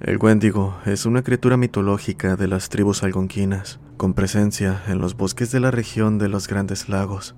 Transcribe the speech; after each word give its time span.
El 0.00 0.18
Wendigo 0.18 0.76
es 0.84 1.06
una 1.06 1.22
criatura 1.22 1.56
mitológica 1.56 2.36
de 2.36 2.48
las 2.48 2.68
tribus 2.68 3.02
algonquinas, 3.02 3.80
con 3.96 4.12
presencia 4.12 4.82
en 4.88 4.98
los 4.98 5.16
bosques 5.16 5.50
de 5.52 5.58
la 5.58 5.70
región 5.70 6.18
de 6.18 6.28
los 6.28 6.48
Grandes 6.48 6.90
Lagos. 6.90 7.34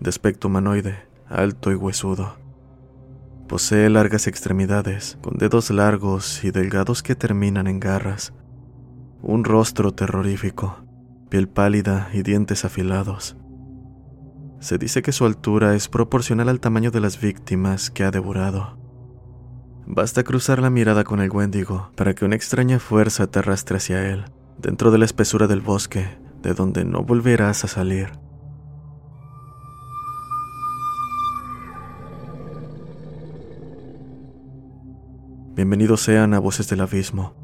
De 0.00 0.10
aspecto 0.10 0.48
humanoide, 0.48 1.06
alto 1.28 1.70
y 1.70 1.76
huesudo. 1.76 2.36
Posee 3.46 3.88
largas 3.90 4.26
extremidades, 4.26 5.18
con 5.22 5.38
dedos 5.38 5.70
largos 5.70 6.42
y 6.42 6.50
delgados 6.50 7.04
que 7.04 7.14
terminan 7.14 7.68
en 7.68 7.78
garras. 7.78 8.32
Un 9.22 9.44
rostro 9.44 9.92
terrorífico, 9.92 10.78
piel 11.28 11.48
pálida 11.48 12.10
y 12.12 12.22
dientes 12.22 12.64
afilados. 12.64 13.36
Se 14.58 14.78
dice 14.78 15.00
que 15.00 15.12
su 15.12 15.26
altura 15.26 15.76
es 15.76 15.86
proporcional 15.86 16.48
al 16.48 16.58
tamaño 16.58 16.90
de 16.90 17.00
las 17.00 17.20
víctimas 17.20 17.88
que 17.88 18.02
ha 18.02 18.10
devorado. 18.10 18.81
Basta 19.86 20.22
cruzar 20.22 20.60
la 20.60 20.70
mirada 20.70 21.04
con 21.04 21.20
el 21.20 21.30
Wendigo 21.30 21.90
para 21.96 22.14
que 22.14 22.24
una 22.24 22.36
extraña 22.36 22.78
fuerza 22.78 23.26
te 23.26 23.40
arrastre 23.40 23.78
hacia 23.78 24.10
él, 24.10 24.24
dentro 24.58 24.90
de 24.90 24.98
la 24.98 25.04
espesura 25.04 25.48
del 25.48 25.60
bosque, 25.60 26.06
de 26.40 26.54
donde 26.54 26.84
no 26.84 27.02
volverás 27.02 27.64
a 27.64 27.68
salir. 27.68 28.10
Bienvenidos 35.54 36.00
sean 36.00 36.32
a 36.32 36.38
Voces 36.38 36.68
del 36.68 36.80
Abismo. 36.80 37.34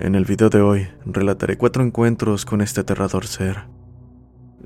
En 0.00 0.14
el 0.14 0.24
video 0.24 0.48
de 0.48 0.62
hoy 0.62 0.88
relataré 1.04 1.58
cuatro 1.58 1.84
encuentros 1.84 2.44
con 2.44 2.62
este 2.62 2.80
aterrador 2.80 3.26
ser. 3.26 3.68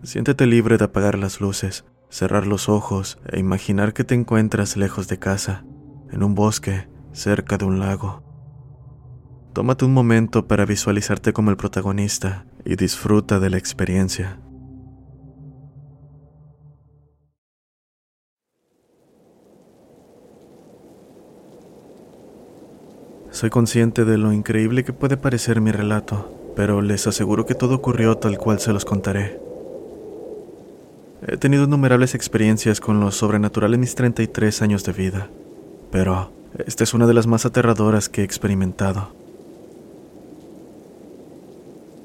Siéntete 0.02 0.46
libre 0.46 0.78
de 0.78 0.84
apagar 0.84 1.18
las 1.18 1.40
luces, 1.40 1.84
cerrar 2.08 2.46
los 2.46 2.68
ojos 2.68 3.18
e 3.30 3.40
imaginar 3.40 3.92
que 3.92 4.04
te 4.04 4.14
encuentras 4.14 4.76
lejos 4.76 5.08
de 5.08 5.18
casa, 5.18 5.64
en 6.10 6.22
un 6.22 6.34
bosque, 6.34 6.88
cerca 7.16 7.56
de 7.56 7.64
un 7.64 7.80
lago. 7.80 8.22
Tómate 9.54 9.86
un 9.86 9.94
momento 9.94 10.46
para 10.46 10.66
visualizarte 10.66 11.32
como 11.32 11.50
el 11.50 11.56
protagonista 11.56 12.44
y 12.64 12.76
disfruta 12.76 13.40
de 13.40 13.50
la 13.50 13.56
experiencia. 13.56 14.38
Soy 23.30 23.50
consciente 23.50 24.04
de 24.04 24.18
lo 24.18 24.32
increíble 24.32 24.84
que 24.84 24.92
puede 24.92 25.16
parecer 25.16 25.60
mi 25.60 25.70
relato, 25.70 26.52
pero 26.54 26.80
les 26.80 27.06
aseguro 27.06 27.44
que 27.44 27.54
todo 27.54 27.74
ocurrió 27.74 28.16
tal 28.16 28.38
cual 28.38 28.60
se 28.60 28.72
los 28.72 28.84
contaré. 28.84 29.40
He 31.26 31.36
tenido 31.38 31.64
innumerables 31.64 32.14
experiencias 32.14 32.80
con 32.80 33.00
lo 33.00 33.10
sobrenatural 33.10 33.74
en 33.74 33.80
mis 33.80 33.94
33 33.94 34.62
años 34.62 34.84
de 34.84 34.92
vida, 34.92 35.30
pero 35.90 36.30
esta 36.64 36.84
es 36.84 36.94
una 36.94 37.06
de 37.06 37.14
las 37.14 37.26
más 37.26 37.44
aterradoras 37.44 38.08
que 38.08 38.22
he 38.22 38.24
experimentado. 38.24 39.08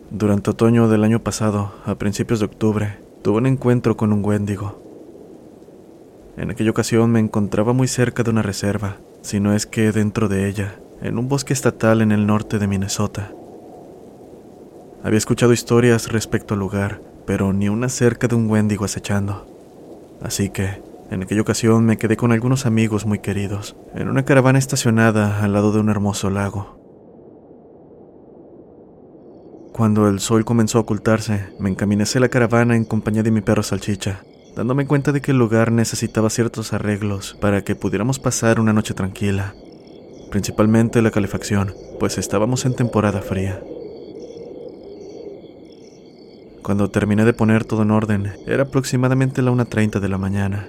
Durante 0.10 0.50
otoño 0.50 0.90
del 0.90 1.06
año 1.06 1.24
pasado, 1.24 1.72
a 1.86 1.96
principios 1.96 2.40
de 2.40 2.48
octubre, 2.48 2.98
tuve 3.22 3.38
un 3.38 3.46
encuentro 3.46 3.96
con 3.96 4.12
un 4.12 4.26
Wendigo. 4.26 4.82
En 6.36 6.52
aquella 6.52 6.72
ocasión 6.72 7.12
me 7.12 7.20
encontraba 7.20 7.72
muy 7.72 7.88
cerca 7.88 8.24
de 8.24 8.30
una 8.30 8.42
reserva, 8.42 8.98
si 9.22 9.40
no 9.40 9.54
es 9.54 9.66
que 9.66 9.92
dentro 9.92 10.28
de 10.28 10.50
ella, 10.50 10.76
en 11.02 11.18
un 11.18 11.30
bosque 11.30 11.54
estatal 11.54 12.02
en 12.02 12.12
el 12.12 12.28
norte 12.28 12.60
de 12.60 12.68
Minnesota. 12.68 13.32
Había 15.04 15.18
escuchado 15.18 15.54
historias 15.54 16.12
respecto 16.12 16.54
al 16.56 16.60
lugar, 16.60 17.02
pero 17.26 17.54
ni 17.54 17.70
una 17.70 17.88
cerca 17.88 18.28
de 18.28 18.36
un 18.36 18.50
Wendigo 18.50 18.84
acechando. 18.84 19.48
Así 20.22 20.50
que, 20.50 20.82
en 21.12 21.22
aquella 21.22 21.42
ocasión 21.42 21.86
me 21.86 21.98
quedé 21.98 22.18
con 22.18 22.32
algunos 22.32 22.66
amigos 22.66 23.06
muy 23.06 23.20
queridos, 23.20 23.76
en 23.94 24.10
una 24.10 24.26
caravana 24.26 24.58
estacionada 24.58 25.44
al 25.44 25.54
lado 25.54 25.72
de 25.72 25.80
un 25.80 25.90
hermoso 25.90 26.32
lago. 26.32 26.80
Cuando 29.74 30.08
el 30.08 30.20
sol 30.20 30.44
comenzó 30.44 30.80
a 30.80 30.82
ocultarse, 30.82 31.50
me 31.60 31.70
encaminé 31.70 32.04
hacia 32.04 32.22
la 32.22 32.30
caravana 32.30 32.76
en 32.76 32.86
compañía 32.86 33.22
de 33.22 33.32
mi 33.32 33.42
perro 33.42 33.62
Salchicha, 33.62 34.24
dándome 34.56 34.88
cuenta 34.88 35.12
de 35.12 35.22
que 35.22 35.32
el 35.32 35.38
lugar 35.38 35.72
necesitaba 35.72 36.32
ciertos 36.32 36.74
arreglos 36.74 37.38
para 37.40 37.64
que 37.64 37.76
pudiéramos 37.76 38.18
pasar 38.18 38.60
una 38.60 38.74
noche 38.74 38.96
tranquila 38.96 39.54
principalmente 40.32 41.02
la 41.04 41.12
calefacción, 41.12 41.76
pues 42.00 42.18
estábamos 42.18 42.66
en 42.66 42.74
temporada 42.74 43.22
fría. 43.22 43.62
Cuando 46.64 46.90
terminé 46.90 47.26
de 47.26 47.34
poner 47.34 47.66
todo 47.66 47.84
en 47.84 47.92
orden, 47.92 48.34
era 48.48 48.64
aproximadamente 48.64 49.42
la 49.42 49.52
1.30 49.52 50.00
de 50.00 50.10
la 50.10 50.18
mañana. 50.18 50.68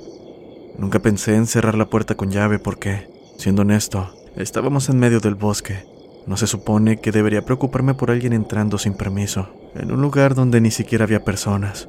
Nunca 0.79 0.99
pensé 1.01 1.37
en 1.37 1.47
cerrar 1.47 1.77
la 1.77 1.91
puerta 1.91 2.15
con 2.15 2.31
llave 2.31 2.59
porque, 2.59 3.09
siendo 3.37 3.63
honesto, 3.63 4.15
estábamos 4.37 4.89
en 4.89 4.99
medio 4.99 5.21
del 5.21 5.35
bosque. 5.35 5.85
No 6.27 6.37
se 6.37 6.47
supone 6.47 7.01
que 7.01 7.13
debería 7.13 7.45
preocuparme 7.45 7.95
por 7.95 8.11
alguien 8.11 8.33
entrando 8.33 8.79
sin 8.79 8.95
permiso, 8.95 9.49
en 9.75 9.93
un 9.93 10.01
lugar 10.01 10.35
donde 10.35 10.61
ni 10.61 10.71
siquiera 10.71 11.05
había 11.05 11.25
personas. 11.25 11.89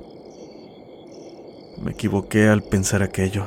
Me 1.82 1.92
equivoqué 1.92 2.48
al 2.48 2.64
pensar 2.64 3.04
aquello. 3.04 3.46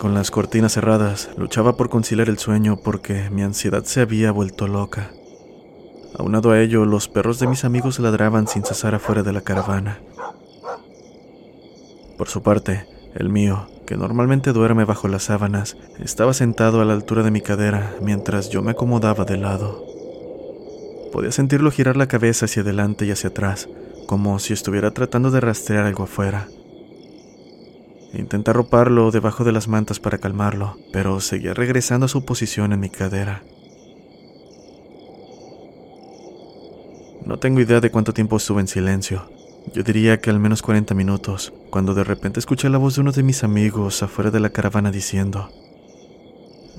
Con 0.00 0.14
las 0.14 0.30
cortinas 0.30 0.72
cerradas, 0.72 1.30
luchaba 1.36 1.76
por 1.76 1.88
conciliar 1.88 2.28
el 2.28 2.38
sueño 2.38 2.80
porque 2.82 3.30
mi 3.30 3.42
ansiedad 3.42 3.84
se 3.84 4.00
había 4.00 4.32
vuelto 4.32 4.66
loca. 4.66 5.12
Aunado 6.18 6.50
a 6.50 6.60
ello, 6.60 6.84
los 6.84 7.08
perros 7.08 7.38
de 7.38 7.46
mis 7.46 7.64
amigos 7.64 7.98
ladraban 7.98 8.48
sin 8.48 8.64
cesar 8.64 8.94
afuera 8.94 9.22
de 9.22 9.32
la 9.32 9.42
caravana. 9.42 10.00
Por 12.18 12.28
su 12.28 12.42
parte, 12.42 12.86
el 13.14 13.28
mío, 13.28 13.68
que 13.86 13.96
normalmente 13.96 14.52
duerme 14.52 14.84
bajo 14.84 15.08
las 15.08 15.24
sábanas, 15.24 15.76
estaba 15.98 16.34
sentado 16.34 16.80
a 16.80 16.84
la 16.84 16.94
altura 16.94 17.22
de 17.22 17.30
mi 17.30 17.40
cadera 17.40 17.94
mientras 18.00 18.50
yo 18.50 18.62
me 18.62 18.72
acomodaba 18.72 19.24
de 19.24 19.36
lado. 19.36 19.84
Podía 21.12 21.32
sentirlo 21.32 21.70
girar 21.70 21.96
la 21.96 22.08
cabeza 22.08 22.46
hacia 22.46 22.62
adelante 22.62 23.04
y 23.04 23.10
hacia 23.10 23.30
atrás, 23.30 23.68
como 24.06 24.38
si 24.38 24.52
estuviera 24.52 24.92
tratando 24.92 25.30
de 25.30 25.40
rastrear 25.40 25.84
algo 25.84 26.04
afuera. 26.04 26.48
Intenté 28.14 28.50
arroparlo 28.50 29.10
debajo 29.10 29.44
de 29.44 29.52
las 29.52 29.68
mantas 29.68 29.98
para 30.00 30.18
calmarlo, 30.18 30.76
pero 30.92 31.20
seguía 31.20 31.54
regresando 31.54 32.06
a 32.06 32.08
su 32.08 32.24
posición 32.24 32.72
en 32.72 32.80
mi 32.80 32.90
cadera. 32.90 33.42
No 37.24 37.38
tengo 37.38 37.60
idea 37.60 37.80
de 37.80 37.90
cuánto 37.90 38.12
tiempo 38.12 38.36
estuve 38.36 38.60
en 38.60 38.68
silencio. 38.68 39.30
Yo 39.74 39.82
diría 39.82 40.20
que 40.20 40.30
al 40.30 40.38
menos 40.38 40.60
40 40.60 40.94
minutos, 40.94 41.52
cuando 41.70 41.94
de 41.94 42.04
repente 42.04 42.40
escuché 42.40 42.68
la 42.68 42.78
voz 42.78 42.96
de 42.96 43.00
uno 43.00 43.12
de 43.12 43.22
mis 43.22 43.44
amigos 43.44 44.02
afuera 44.02 44.30
de 44.30 44.40
la 44.40 44.50
caravana 44.50 44.90
diciendo, 44.90 45.48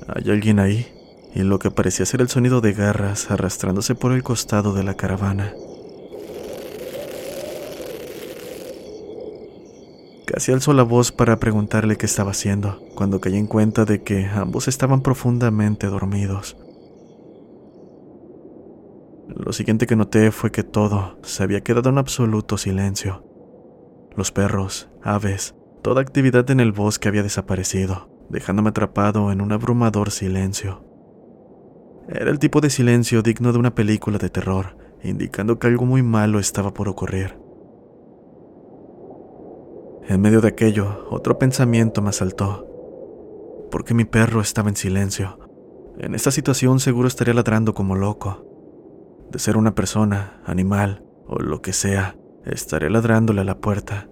¿Hay 0.08 0.30
alguien 0.30 0.60
ahí? 0.60 0.88
Y 1.34 1.44
lo 1.44 1.60
que 1.60 1.72
parecía 1.72 2.06
ser 2.06 2.22
el 2.22 2.30
sonido 2.30 2.62
de 2.62 2.74
garras 2.74 3.32
arrastrándose 3.32 3.96
por 3.96 4.12
el 4.12 4.22
costado 4.22 4.74
de 4.74 4.84
la 4.84 4.96
caravana. 4.96 5.54
Casi 10.26 10.52
alzó 10.52 10.74
la 10.74 10.84
voz 10.84 11.12
para 11.12 11.38
preguntarle 11.38 11.96
qué 11.96 12.06
estaba 12.06 12.32
haciendo, 12.32 12.82
cuando 12.96 13.22
caí 13.22 13.38
en 13.38 13.48
cuenta 13.48 13.86
de 13.86 14.04
que 14.04 14.26
ambos 14.26 14.68
estaban 14.68 15.02
profundamente 15.02 15.88
dormidos. 15.88 16.58
Lo 19.46 19.52
siguiente 19.52 19.88
que 19.88 19.98
noté 19.98 20.32
fue 20.32 20.52
que 20.52 20.64
todo 20.64 21.18
se 21.22 21.44
había 21.44 21.60
quedado 21.60 21.90
en 21.90 21.98
absoluto 21.98 22.58
silencio. 22.58 23.26
Los 24.16 24.32
perros, 24.32 24.90
aves, 25.04 25.54
toda 25.82 26.02
actividad 26.02 26.50
en 26.50 26.62
el 26.62 26.72
bosque 26.72 27.10
había 27.10 27.24
desaparecido, 27.24 28.10
dejándome 28.30 28.70
atrapado 28.70 29.34
en 29.34 29.42
un 29.42 29.52
abrumador 29.52 30.12
silencio. 30.12 30.86
Era 32.08 32.32
el 32.32 32.40
tipo 32.40 32.62
de 32.62 32.70
silencio 32.70 33.22
digno 33.22 33.52
de 33.52 33.60
una 33.60 33.76
película 33.76 34.18
de 34.18 34.30
terror, 34.30 34.78
indicando 35.04 35.60
que 35.60 35.68
algo 35.68 35.86
muy 35.86 36.04
malo 36.04 36.40
estaba 36.40 36.74
por 36.74 36.88
ocurrir. 36.88 37.38
En 40.08 40.22
medio 40.22 40.40
de 40.40 40.48
aquello, 40.48 41.06
otro 41.10 41.38
pensamiento 41.38 42.02
me 42.02 42.10
asaltó. 42.10 42.66
¿Por 43.70 43.84
qué 43.84 43.94
mi 43.94 44.06
perro 44.06 44.40
estaba 44.40 44.70
en 44.70 44.78
silencio? 44.78 45.38
En 45.98 46.16
esta 46.16 46.32
situación 46.32 46.80
seguro 46.80 47.10
estaría 47.10 47.34
ladrando 47.34 47.74
como 47.74 47.96
loco 47.96 48.53
de 49.34 49.40
ser 49.40 49.58
una 49.58 49.74
persona, 49.74 50.42
animal 50.46 51.04
o 51.26 51.40
lo 51.40 51.62
que 51.62 51.74
sea, 51.74 52.16
estaré 52.46 52.90
ladrándole 52.92 53.42
a 53.42 53.44
la 53.44 53.58
puerta. 53.58 54.08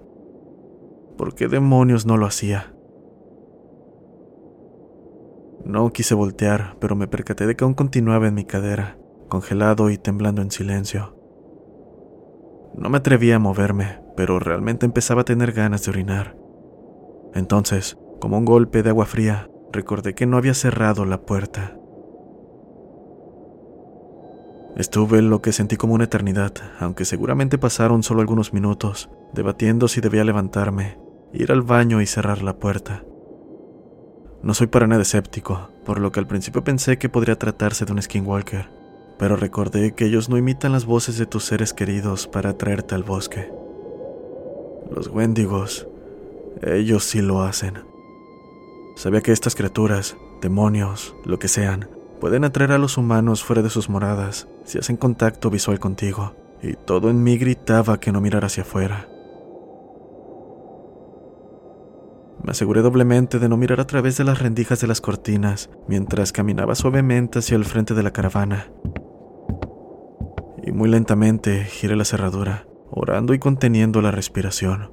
¿Por 1.16 1.36
qué 1.36 1.48
demonios 1.48 2.08
no 2.08 2.18
lo 2.18 2.26
hacía? 2.26 2.74
No 5.64 5.94
quise 5.94 6.16
voltear, 6.16 6.76
pero 6.80 6.96
me 6.96 7.08
percaté 7.08 7.46
de 7.46 7.56
que 7.56 7.64
aún 7.64 7.76
continuaba 7.76 8.28
en 8.28 8.34
mi 8.34 8.46
cadera, 8.46 8.98
congelado 9.30 9.92
y 9.92 10.00
temblando 10.00 10.42
en 10.42 10.50
silencio. 10.50 11.16
No 12.74 12.90
me 12.90 12.98
atrevía 12.98 13.36
a 13.36 13.40
moverme, 13.40 14.02
pero 14.18 14.40
realmente 14.40 14.88
empezaba 14.88 15.22
a 15.22 15.26
tener 15.26 15.52
ganas 15.52 15.84
de 15.86 15.92
orinar. 15.92 16.36
Entonces, 17.36 17.96
como 18.20 18.40
un 18.40 18.46
golpe 18.46 18.82
de 18.82 18.90
agua 18.90 19.06
fría, 19.06 19.52
recordé 19.72 20.16
que 20.16 20.26
no 20.26 20.38
había 20.38 20.56
cerrado 20.56 21.06
la 21.06 21.22
puerta. 21.22 21.78
Estuve 24.82 25.20
en 25.20 25.30
lo 25.30 25.44
que 25.44 25.52
sentí 25.52 25.78
como 25.78 25.94
una 25.94 26.06
eternidad, 26.06 26.54
aunque 26.80 27.06
seguramente 27.06 27.60
pasaron 27.60 28.02
solo 28.02 28.22
algunos 28.22 28.52
minutos, 28.52 29.12
debatiendo 29.32 29.88
si 29.88 30.02
debía 30.02 30.24
levantarme, 30.24 30.98
ir 31.34 31.52
al 31.52 31.62
baño 31.62 32.02
y 32.02 32.08
cerrar 32.08 32.42
la 32.42 32.58
puerta. 32.58 33.04
No 34.42 34.56
soy 34.56 34.66
para 34.66 34.88
nada 34.88 35.04
escéptico, 35.04 35.70
por 35.86 36.00
lo 36.00 36.12
que 36.12 36.20
al 36.20 36.26
principio 36.26 36.64
pensé 36.64 36.98
que 36.98 37.10
podría 37.10 37.38
tratarse 37.38 37.86
de 37.86 37.92
un 37.92 38.02
skinwalker, 38.02 38.72
pero 39.20 39.36
recordé 39.36 39.94
que 39.94 40.06
ellos 40.06 40.30
no 40.30 40.38
imitan 40.38 40.72
las 40.72 40.86
voces 40.86 41.20
de 41.20 41.28
tus 41.28 41.44
seres 41.46 41.76
queridos 41.76 42.26
para 42.26 42.50
atraerte 42.50 42.96
al 42.96 43.04
bosque. 43.04 43.52
Los 44.90 45.10
Wendigos, 45.10 45.88
ellos 46.64 47.04
sí 47.04 47.22
lo 47.22 47.44
hacen. 47.44 47.84
Sabía 48.96 49.22
que 49.22 49.32
estas 49.32 49.54
criaturas, 49.54 50.18
demonios, 50.42 51.16
lo 51.24 51.38
que 51.38 51.50
sean, 51.50 51.88
pueden 52.22 52.44
atraer 52.44 52.72
a 52.72 52.78
los 52.78 52.98
humanos 52.98 53.44
fuera 53.44 53.64
de 53.64 53.72
sus 53.72 53.90
moradas 53.90 54.48
si 54.64 54.78
hacen 54.78 54.96
contacto 54.96 55.50
visual 55.50 55.80
contigo, 55.80 56.36
y 56.62 56.76
todo 56.76 57.10
en 57.10 57.24
mí 57.24 57.38
gritaba 57.38 58.00
que 58.00 58.12
no 58.12 58.22
mirara 58.22 58.46
hacia 58.46 58.62
afuera. 58.62 59.10
Me 62.44 62.52
aseguré 62.52 62.82
doblemente 62.82 63.40
de 63.40 63.50
no 63.50 63.58
mirar 63.58 63.80
a 63.80 63.88
través 63.88 64.18
de 64.18 64.24
las 64.24 64.40
rendijas 64.40 64.80
de 64.80 64.88
las 64.88 65.02
cortinas 65.02 65.72
mientras 65.88 66.32
caminaba 66.32 66.76
suavemente 66.76 67.40
hacia 67.40 67.56
el 67.56 67.66
frente 67.66 67.96
de 67.96 68.04
la 68.04 68.12
caravana. 68.12 68.72
Y 70.64 70.72
muy 70.72 70.90
lentamente 70.90 71.66
giré 71.66 71.96
la 71.96 72.06
cerradura, 72.06 72.68
orando 72.92 73.34
y 73.34 73.40
conteniendo 73.40 74.02
la 74.02 74.12
respiración. 74.12 74.92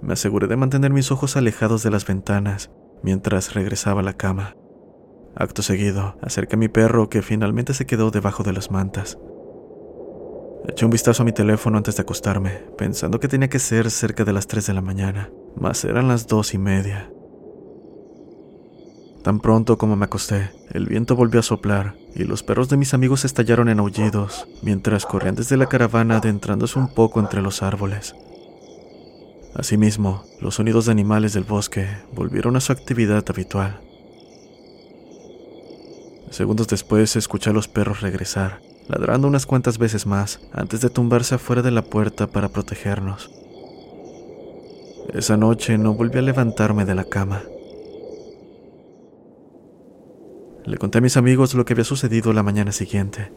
Me 0.00 0.14
aseguré 0.14 0.46
de 0.46 0.56
mantener 0.56 0.92
mis 0.92 1.10
ojos 1.10 1.36
alejados 1.36 1.82
de 1.82 1.90
las 1.90 2.06
ventanas 2.06 2.70
mientras 3.02 3.54
regresaba 3.54 4.00
a 4.00 4.04
la 4.04 4.14
cama. 4.14 4.54
Acto 5.36 5.62
seguido, 5.62 6.16
acerqué 6.22 6.56
a 6.56 6.58
mi 6.58 6.68
perro 6.68 7.08
que 7.08 7.22
finalmente 7.22 7.74
se 7.74 7.86
quedó 7.86 8.10
debajo 8.10 8.42
de 8.42 8.52
las 8.52 8.70
mantas. 8.70 9.18
Eché 10.66 10.84
un 10.84 10.90
vistazo 10.90 11.22
a 11.22 11.26
mi 11.26 11.32
teléfono 11.32 11.78
antes 11.78 11.96
de 11.96 12.02
acostarme, 12.02 12.62
pensando 12.76 13.20
que 13.20 13.28
tenía 13.28 13.48
que 13.48 13.58
ser 13.58 13.90
cerca 13.90 14.24
de 14.24 14.32
las 14.32 14.46
3 14.46 14.66
de 14.66 14.74
la 14.74 14.82
mañana, 14.82 15.30
mas 15.56 15.84
eran 15.84 16.08
las 16.08 16.26
dos 16.26 16.54
y 16.54 16.58
media. 16.58 17.10
Tan 19.22 19.40
pronto 19.40 19.78
como 19.78 19.96
me 19.96 20.04
acosté, 20.04 20.50
el 20.70 20.86
viento 20.86 21.16
volvió 21.16 21.40
a 21.40 21.42
soplar 21.42 21.96
y 22.14 22.24
los 22.24 22.42
perros 22.42 22.68
de 22.68 22.76
mis 22.76 22.94
amigos 22.94 23.24
estallaron 23.24 23.68
en 23.68 23.78
aullidos 23.78 24.46
mientras 24.62 25.06
corrían 25.06 25.34
desde 25.34 25.56
la 25.56 25.66
caravana 25.66 26.16
adentrándose 26.16 26.78
un 26.78 26.88
poco 26.88 27.20
entre 27.20 27.42
los 27.42 27.62
árboles. 27.62 28.14
Asimismo, 29.54 30.24
los 30.40 30.54
sonidos 30.54 30.86
de 30.86 30.92
animales 30.92 31.32
del 31.32 31.44
bosque 31.44 31.88
volvieron 32.12 32.56
a 32.56 32.60
su 32.60 32.72
actividad 32.72 33.24
habitual. 33.28 33.80
Segundos 36.30 36.68
después 36.68 37.16
escuché 37.16 37.50
a 37.50 37.52
los 37.52 37.68
perros 37.68 38.00
regresar, 38.00 38.60
ladrando 38.88 39.28
unas 39.28 39.46
cuantas 39.46 39.78
veces 39.78 40.06
más 40.06 40.40
antes 40.52 40.80
de 40.80 40.90
tumbarse 40.90 41.34
afuera 41.34 41.62
de 41.62 41.70
la 41.70 41.82
puerta 41.82 42.26
para 42.26 42.50
protegernos. 42.50 43.30
Esa 45.12 45.36
noche 45.36 45.78
no 45.78 45.94
volví 45.94 46.18
a 46.18 46.22
levantarme 46.22 46.84
de 46.84 46.94
la 46.94 47.04
cama. 47.04 47.42
Le 50.66 50.76
conté 50.76 50.98
a 50.98 51.00
mis 51.00 51.16
amigos 51.16 51.54
lo 51.54 51.64
que 51.64 51.72
había 51.72 51.84
sucedido 51.84 52.34
la 52.34 52.42
mañana 52.42 52.72
siguiente. 52.72 53.32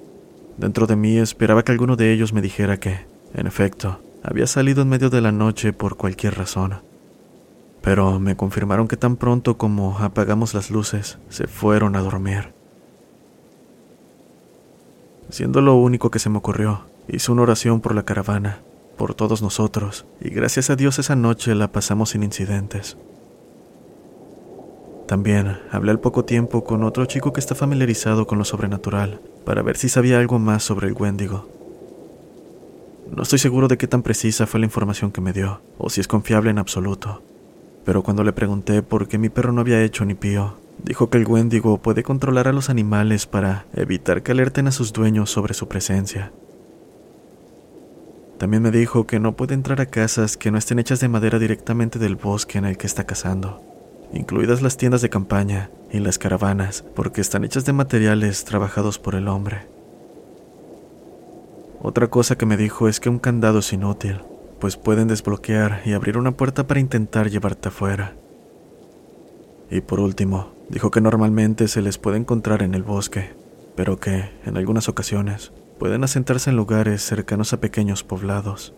Dentro 0.58 0.86
de 0.86 0.98
mí 0.98 1.18
esperaba 1.18 1.64
que 1.64 1.72
alguno 1.72 1.96
de 1.96 2.12
ellos 2.12 2.34
me 2.34 2.42
dijera 2.42 2.78
que, 2.78 3.06
en 3.34 3.48
efecto, 3.48 4.02
había 4.22 4.48
salido 4.48 4.82
en 4.82 4.90
medio 4.90 5.10
de 5.10 5.22
la 5.22 5.32
noche 5.32 5.72
por 5.72 5.96
cualquier 5.96 6.38
razón. 6.38 6.82
Pero 7.82 8.20
me 8.20 8.36
confirmaron 8.36 8.90
que 8.90 8.98
tan 8.98 9.16
pronto 9.16 9.58
como 9.58 9.98
apagamos 10.00 10.54
las 10.54 10.70
luces, 10.72 11.20
se 11.30 11.48
fueron 11.48 11.96
a 11.96 12.02
dormir. 12.02 12.61
Siendo 15.32 15.62
lo 15.62 15.76
único 15.76 16.12
que 16.12 16.20
se 16.20 16.30
me 16.30 16.40
ocurrió, 16.40 16.82
hice 17.08 17.32
una 17.32 17.44
oración 17.44 17.80
por 17.80 17.96
la 17.96 18.04
caravana, 18.04 18.60
por 18.98 19.16
todos 19.16 19.42
nosotros, 19.42 20.06
y 20.20 20.30
gracias 20.30 20.70
a 20.70 20.76
Dios 20.76 21.00
esa 21.00 21.16
noche 21.16 21.56
la 21.56 21.72
pasamos 21.72 22.10
sin 22.10 22.24
incidentes. 22.24 22.98
También 25.08 25.58
hablé 25.72 25.92
al 25.92 26.02
poco 26.02 26.26
tiempo 26.26 26.66
con 26.66 26.84
otro 26.84 27.06
chico 27.06 27.32
que 27.32 27.40
está 27.40 27.56
familiarizado 27.56 28.28
con 28.28 28.40
lo 28.40 28.44
sobrenatural, 28.44 29.22
para 29.46 29.62
ver 29.62 29.78
si 29.78 29.88
sabía 29.88 30.20
algo 30.20 30.38
más 30.38 30.64
sobre 30.64 30.90
el 30.90 30.96
Wendigo. 31.00 31.48
No 33.10 33.24
estoy 33.24 33.40
seguro 33.40 33.70
de 33.70 33.78
qué 33.78 33.88
tan 33.88 34.04
precisa 34.04 34.48
fue 34.48 34.60
la 34.60 34.66
información 34.66 35.14
que 35.14 35.22
me 35.22 35.32
dio, 35.32 35.62
o 35.78 35.90
si 35.90 36.02
es 36.02 36.10
confiable 36.10 36.50
en 36.50 36.60
absoluto. 36.60 37.22
Pero 37.86 38.04
cuando 38.04 38.26
le 38.26 38.34
pregunté 38.34 38.84
por 38.84 39.08
qué 39.08 39.18
mi 39.18 39.30
perro 39.30 39.54
no 39.54 39.62
había 39.62 39.82
hecho 39.82 40.04
ni 40.04 40.14
pío, 40.14 40.56
dijo 40.84 41.10
que 41.10 41.18
el 41.18 41.28
Wendigo 41.28 41.78
puede 41.78 42.04
controlar 42.04 42.48
a 42.48 42.54
los 42.54 42.70
animales 42.70 43.26
para 43.26 43.66
evitar 43.74 44.24
que 44.24 44.32
alerten 44.32 44.68
a 44.68 44.72
sus 44.72 44.94
dueños 44.94 45.30
sobre 45.30 45.54
su 45.54 45.68
presencia. 45.68 46.32
También 48.38 48.64
me 48.64 48.72
dijo 48.72 49.06
que 49.06 49.20
no 49.20 49.36
puede 49.36 49.54
entrar 49.54 49.82
a 49.82 49.86
casas 49.86 50.36
que 50.36 50.50
no 50.50 50.58
estén 50.58 50.80
hechas 50.80 51.00
de 51.00 51.08
madera 51.08 51.38
directamente 51.38 52.00
del 52.00 52.16
bosque 52.16 52.58
en 52.58 52.66
el 52.66 52.78
que 52.78 52.88
está 52.88 53.04
cazando, 53.04 53.62
incluidas 54.14 54.64
las 54.64 54.78
tiendas 54.78 55.02
de 55.02 55.10
campaña 55.10 55.70
y 55.92 56.00
las 56.00 56.18
caravanas, 56.18 56.84
porque 56.96 57.22
están 57.22 57.44
hechas 57.44 57.66
de 57.66 57.74
materiales 57.74 58.44
trabajados 58.44 58.98
por 58.98 59.14
el 59.14 59.28
hombre. 59.28 59.68
Otra 61.84 62.08
cosa 62.08 62.36
que 62.36 62.46
me 62.46 62.58
dijo 62.58 62.88
es 62.88 63.00
que 63.00 63.10
un 63.10 63.20
candado 63.20 63.60
es 63.60 63.74
inútil, 63.74 64.22
pues 64.60 64.78
pueden 64.78 65.08
desbloquear 65.08 65.82
y 65.86 65.94
abrir 65.94 66.18
una 66.18 66.32
puerta 66.32 66.66
para 66.66 66.80
intentar 66.80 67.30
llevarte 67.30 67.70
afuera. 67.70 68.16
Y 69.70 69.82
por 69.82 70.00
último, 70.00 70.52
dijo 70.72 70.90
que 70.90 71.02
normalmente 71.02 71.68
se 71.68 71.82
les 71.82 71.98
puede 71.98 72.18
encontrar 72.18 72.64
en 72.64 72.74
el 72.74 72.84
bosque, 72.84 73.34
pero 73.76 74.00
que, 74.00 74.32
en 74.46 74.58
algunas 74.58 74.88
ocasiones, 74.88 75.52
pueden 75.78 76.04
asentarse 76.04 76.50
en 76.50 76.56
lugares 76.56 77.04
cercanos 77.04 77.54
a 77.54 77.60
pequeños 77.60 78.04
poblados. 78.04 78.74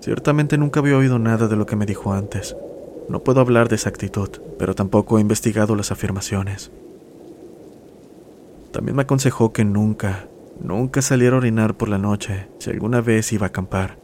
Ciertamente 0.00 0.58
nunca 0.58 0.80
había 0.80 0.96
oído 0.96 1.18
nada 1.18 1.48
de 1.48 1.56
lo 1.56 1.66
que 1.66 1.76
me 1.76 1.86
dijo 1.86 2.12
antes. 2.12 2.56
No 3.08 3.20
puedo 3.20 3.40
hablar 3.40 3.68
de 3.68 3.76
exactitud, 3.76 4.28
pero 4.58 4.74
tampoco 4.74 5.18
he 5.18 5.22
investigado 5.22 5.74
las 5.74 5.90
afirmaciones. 5.90 6.70
También 8.70 8.96
me 8.96 9.02
aconsejó 9.02 9.52
que 9.52 9.64
nunca, 9.64 10.28
nunca 10.60 11.00
saliera 11.00 11.36
a 11.36 11.38
orinar 11.38 11.74
por 11.74 11.88
la 11.88 11.98
noche 11.98 12.48
si 12.58 12.70
alguna 12.70 13.00
vez 13.00 13.32
iba 13.32 13.46
a 13.46 13.48
acampar, 13.48 13.98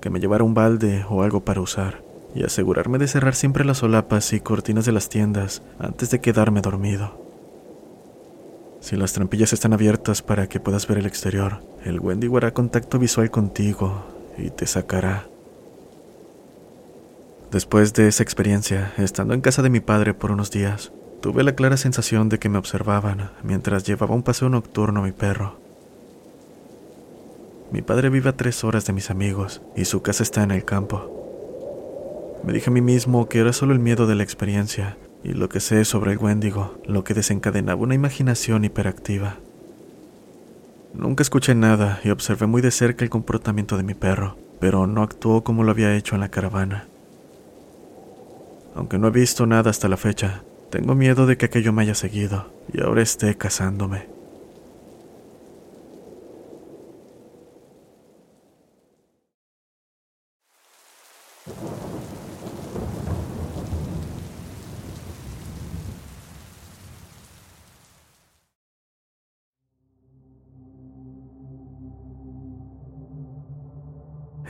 que 0.00 0.10
me 0.10 0.20
llevara 0.20 0.44
un 0.44 0.54
balde 0.54 1.04
o 1.08 1.22
algo 1.22 1.40
para 1.40 1.60
usar, 1.60 2.02
y 2.34 2.44
asegurarme 2.44 2.98
de 2.98 3.08
cerrar 3.08 3.34
siempre 3.34 3.64
las 3.64 3.78
solapas 3.78 4.32
y 4.32 4.40
cortinas 4.40 4.84
de 4.84 4.92
las 4.92 5.08
tiendas 5.08 5.62
antes 5.78 6.10
de 6.10 6.20
quedarme 6.20 6.60
dormido. 6.60 7.28
Si 8.80 8.96
las 8.96 9.12
trampillas 9.12 9.52
están 9.52 9.72
abiertas 9.72 10.22
para 10.22 10.48
que 10.48 10.60
puedas 10.60 10.86
ver 10.86 10.98
el 10.98 11.06
exterior, 11.06 11.62
el 11.84 12.00
Wendigo 12.00 12.36
hará 12.36 12.54
contacto 12.54 12.98
visual 12.98 13.30
contigo 13.30 14.04
y 14.38 14.50
te 14.50 14.66
sacará. 14.66 15.26
Después 17.50 17.92
de 17.94 18.08
esa 18.08 18.22
experiencia, 18.22 18.92
estando 18.96 19.34
en 19.34 19.40
casa 19.40 19.62
de 19.62 19.70
mi 19.70 19.80
padre 19.80 20.14
por 20.14 20.30
unos 20.30 20.50
días, 20.50 20.92
Tuve 21.20 21.42
la 21.42 21.54
clara 21.54 21.76
sensación 21.76 22.30
de 22.30 22.38
que 22.38 22.48
me 22.48 22.56
observaban 22.56 23.30
mientras 23.42 23.84
llevaba 23.84 24.14
un 24.14 24.22
paseo 24.22 24.48
nocturno 24.48 25.00
a 25.00 25.02
mi 25.02 25.12
perro. 25.12 25.58
Mi 27.70 27.82
padre 27.82 28.08
vive 28.08 28.30
a 28.30 28.36
tres 28.36 28.64
horas 28.64 28.86
de 28.86 28.94
mis 28.94 29.10
amigos 29.10 29.60
y 29.76 29.84
su 29.84 30.00
casa 30.00 30.22
está 30.22 30.42
en 30.42 30.50
el 30.50 30.64
campo. 30.64 31.19
Me 32.44 32.52
dije 32.52 32.70
a 32.70 32.72
mí 32.72 32.80
mismo 32.80 33.28
que 33.28 33.38
era 33.38 33.52
solo 33.52 33.72
el 33.72 33.78
miedo 33.78 34.06
de 34.06 34.14
la 34.14 34.22
experiencia 34.22 34.96
y 35.22 35.34
lo 35.34 35.48
que 35.48 35.60
sé 35.60 35.84
sobre 35.84 36.12
el 36.12 36.18
Wendigo, 36.18 36.78
lo 36.86 37.04
que 37.04 37.14
desencadenaba 37.14 37.82
una 37.82 37.94
imaginación 37.94 38.64
hiperactiva. 38.64 39.36
Nunca 40.94 41.22
escuché 41.22 41.54
nada 41.54 42.00
y 42.02 42.10
observé 42.10 42.46
muy 42.46 42.62
de 42.62 42.70
cerca 42.70 43.04
el 43.04 43.10
comportamiento 43.10 43.76
de 43.76 43.82
mi 43.82 43.94
perro, 43.94 44.36
pero 44.58 44.86
no 44.86 45.02
actuó 45.02 45.44
como 45.44 45.64
lo 45.64 45.70
había 45.70 45.94
hecho 45.94 46.14
en 46.14 46.22
la 46.22 46.30
caravana. 46.30 46.88
Aunque 48.74 48.98
no 48.98 49.08
he 49.08 49.10
visto 49.10 49.46
nada 49.46 49.70
hasta 49.70 49.88
la 49.88 49.96
fecha, 49.96 50.42
tengo 50.70 50.94
miedo 50.94 51.26
de 51.26 51.36
que 51.36 51.46
aquello 51.46 51.72
me 51.72 51.82
haya 51.82 51.94
seguido 51.94 52.50
y 52.72 52.80
ahora 52.80 53.02
esté 53.02 53.36
casándome. 53.36 54.19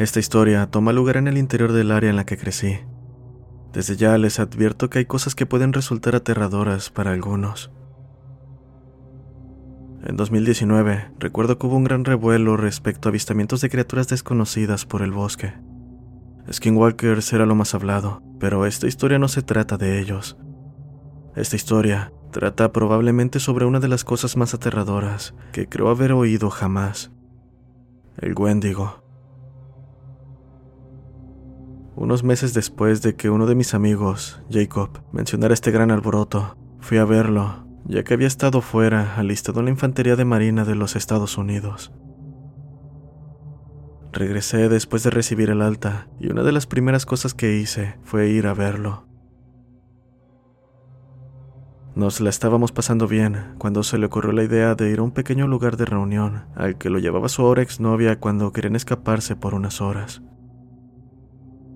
Esta 0.00 0.18
historia 0.18 0.66
toma 0.66 0.94
lugar 0.94 1.18
en 1.18 1.28
el 1.28 1.36
interior 1.36 1.72
del 1.72 1.90
área 1.90 2.08
en 2.08 2.16
la 2.16 2.24
que 2.24 2.38
crecí, 2.38 2.78
Desde 3.74 3.96
ya 3.96 4.16
les 4.16 4.40
advierto 4.40 4.88
que 4.88 5.00
hay 5.00 5.04
cosas 5.04 5.34
que 5.34 5.44
pueden 5.44 5.74
resultar 5.74 6.16
aterradoras 6.16 6.88
para 6.88 7.12
algunos. 7.12 7.70
En 10.02 10.16
2019, 10.16 11.10
recuerdo 11.18 11.58
que 11.58 11.66
hubo 11.66 11.76
un 11.76 11.84
gran 11.84 12.06
revuelo 12.06 12.56
respecto 12.56 13.08
a 13.08 13.10
avistamientos 13.10 13.60
de 13.60 13.68
criaturas 13.68 14.08
desconocidas 14.08 14.86
por 14.86 15.02
el 15.02 15.12
bosque. 15.12 15.52
Skinwalkers 16.50 17.34
era 17.34 17.44
lo 17.44 17.54
más 17.54 17.74
hablado, 17.74 18.22
pero 18.38 18.64
esta 18.64 18.86
historia 18.86 19.18
no 19.18 19.28
se 19.28 19.42
trata 19.42 19.76
de 19.76 20.00
ellos. 20.00 20.38
Esta 21.36 21.56
historia 21.56 22.10
trata 22.30 22.72
probablemente 22.72 23.38
sobre 23.38 23.66
una 23.66 23.80
de 23.80 23.88
las 23.88 24.04
cosas 24.04 24.38
más 24.38 24.54
aterradoras 24.54 25.34
que 25.52 25.68
creo 25.68 25.90
haber 25.90 26.12
oído 26.12 26.48
jamás. 26.48 27.12
El 28.16 28.32
Wendigo. 28.34 28.99
Unos 32.00 32.24
meses 32.24 32.54
después 32.54 33.02
de 33.02 33.14
que 33.14 33.28
uno 33.28 33.44
de 33.44 33.54
mis 33.54 33.74
amigos, 33.74 34.40
Jacob, 34.50 34.88
mencionara 35.12 35.52
este 35.52 35.70
gran 35.70 35.90
alboroto, 35.90 36.56
fui 36.80 36.96
a 36.96 37.04
verlo, 37.04 37.66
ya 37.84 38.04
que 38.04 38.14
había 38.14 38.26
estado 38.26 38.62
fuera 38.62 39.16
alistado 39.16 39.58
en 39.60 39.66
la 39.66 39.72
Infantería 39.72 40.16
de 40.16 40.24
Marina 40.24 40.64
de 40.64 40.76
los 40.76 40.96
Estados 40.96 41.36
Unidos. 41.36 41.92
Regresé 44.12 44.70
después 44.70 45.02
de 45.02 45.10
recibir 45.10 45.50
el 45.50 45.60
alta 45.60 46.08
y 46.18 46.30
una 46.30 46.42
de 46.42 46.52
las 46.52 46.66
primeras 46.66 47.04
cosas 47.04 47.34
que 47.34 47.58
hice 47.58 47.98
fue 48.02 48.30
ir 48.30 48.46
a 48.46 48.54
verlo. 48.54 49.06
Nos 51.94 52.22
la 52.22 52.30
estábamos 52.30 52.72
pasando 52.72 53.08
bien 53.08 53.56
cuando 53.58 53.82
se 53.82 53.98
le 53.98 54.06
ocurrió 54.06 54.32
la 54.32 54.44
idea 54.44 54.74
de 54.74 54.88
ir 54.88 55.00
a 55.00 55.02
un 55.02 55.10
pequeño 55.10 55.46
lugar 55.46 55.76
de 55.76 55.84
reunión 55.84 56.46
al 56.56 56.78
que 56.78 56.88
lo 56.88 56.98
llevaba 56.98 57.28
su 57.28 57.42
ahora 57.42 57.60
exnovia 57.60 58.18
cuando 58.20 58.54
querían 58.54 58.74
escaparse 58.74 59.36
por 59.36 59.52
unas 59.52 59.82
horas. 59.82 60.22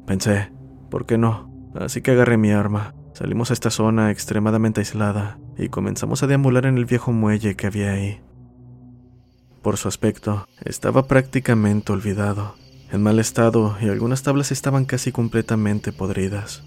Pensé, 0.06 0.50
¿por 0.90 1.06
qué 1.06 1.18
no? 1.18 1.50
Así 1.74 2.02
que 2.02 2.12
agarré 2.12 2.36
mi 2.36 2.50
arma, 2.50 2.94
salimos 3.14 3.50
a 3.50 3.54
esta 3.54 3.70
zona 3.70 4.10
extremadamente 4.10 4.80
aislada 4.80 5.38
y 5.56 5.68
comenzamos 5.68 6.22
a 6.22 6.26
deambular 6.26 6.66
en 6.66 6.76
el 6.76 6.84
viejo 6.84 7.12
muelle 7.12 7.56
que 7.56 7.66
había 7.66 7.92
ahí. 7.92 8.20
Por 9.62 9.78
su 9.78 9.88
aspecto, 9.88 10.46
estaba 10.62 11.06
prácticamente 11.06 11.90
olvidado, 11.92 12.54
en 12.92 13.02
mal 13.02 13.18
estado 13.18 13.76
y 13.80 13.88
algunas 13.88 14.22
tablas 14.22 14.52
estaban 14.52 14.84
casi 14.84 15.10
completamente 15.10 15.90
podridas. 15.90 16.62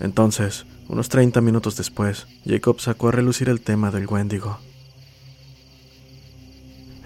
Entonces, 0.00 0.66
unos 0.88 1.08
30 1.08 1.40
minutos 1.40 1.76
después, 1.76 2.26
Jacob 2.44 2.80
sacó 2.80 3.08
a 3.08 3.12
relucir 3.12 3.48
el 3.48 3.60
tema 3.60 3.92
del 3.92 4.08
Wendigo. 4.08 4.58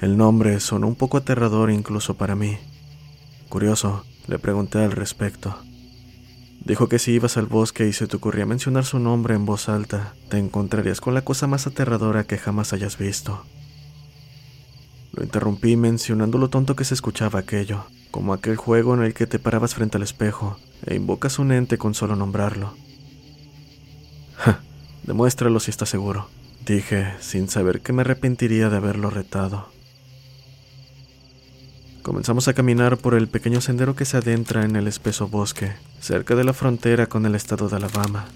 El 0.01 0.17
nombre 0.17 0.59
sonó 0.61 0.87
un 0.87 0.95
poco 0.95 1.19
aterrador 1.19 1.71
incluso 1.71 2.15
para 2.15 2.35
mí. 2.35 2.57
Curioso, 3.49 4.05
le 4.27 4.39
pregunté 4.39 4.79
al 4.79 4.93
respecto. 4.93 5.57
Dijo 6.65 6.89
que 6.89 6.99
si 6.99 7.13
ibas 7.13 7.37
al 7.37 7.47
bosque 7.47 7.87
y 7.87 7.93
se 7.93 8.07
te 8.07 8.17
ocurría 8.17 8.47
mencionar 8.47 8.85
su 8.85 8.99
nombre 8.99 9.35
en 9.35 9.45
voz 9.45 9.69
alta, 9.69 10.15
te 10.31 10.39
encontrarías 10.39 11.01
con 11.01 11.13
la 11.13 11.23
cosa 11.23 11.47
más 11.47 11.67
aterradora 11.67 12.25
que 12.25 12.39
jamás 12.39 12.73
hayas 12.73 12.97
visto. 12.97 13.45
Lo 15.13 15.23
interrumpí 15.23 15.77
mencionando 15.77 16.39
lo 16.39 16.49
tonto 16.49 16.75
que 16.75 16.85
se 16.85 16.95
escuchaba 16.95 17.41
aquello, 17.41 17.85
como 18.11 18.33
aquel 18.33 18.57
juego 18.57 18.95
en 18.95 19.03
el 19.03 19.13
que 19.13 19.27
te 19.27 19.39
parabas 19.39 19.75
frente 19.75 19.99
al 19.99 20.03
espejo 20.03 20.57
e 20.87 20.95
invocas 20.95 21.39
un 21.39 21.53
ente 21.53 21.77
con 21.77 21.95
solo 21.95 22.17
nombrarlo. 22.17 22.75
Demuéstralo 25.05 25.61
si 25.61 25.71
estás 25.71 25.91
seguro, 25.91 26.29
dije, 26.65 27.13
sin 27.21 27.49
saber 27.49 27.83
que 27.83 27.93
me 27.93 28.01
arrepentiría 28.01 28.71
de 28.71 28.79
haberlo 28.79 29.11
retado. 29.11 29.74
Comenzamos 32.05 32.49
a 32.49 32.53
caminar 32.53 32.99
por 32.99 33.15
el 33.15 33.29
pequeño 33.29 33.63
sendero 33.63 33.97
que 33.97 34.05
se 34.05 34.19
adentra 34.19 34.67
en 34.67 34.77
el 34.77 34.89
espeso 34.89 35.27
bosque, 35.27 35.73
cerca 36.01 36.35
de 36.35 36.45
la 36.45 36.53
frontera 36.53 37.07
con 37.07 37.25
el 37.25 37.35
estado 37.35 37.71
de 37.71 37.77
Alabama. 37.77 38.27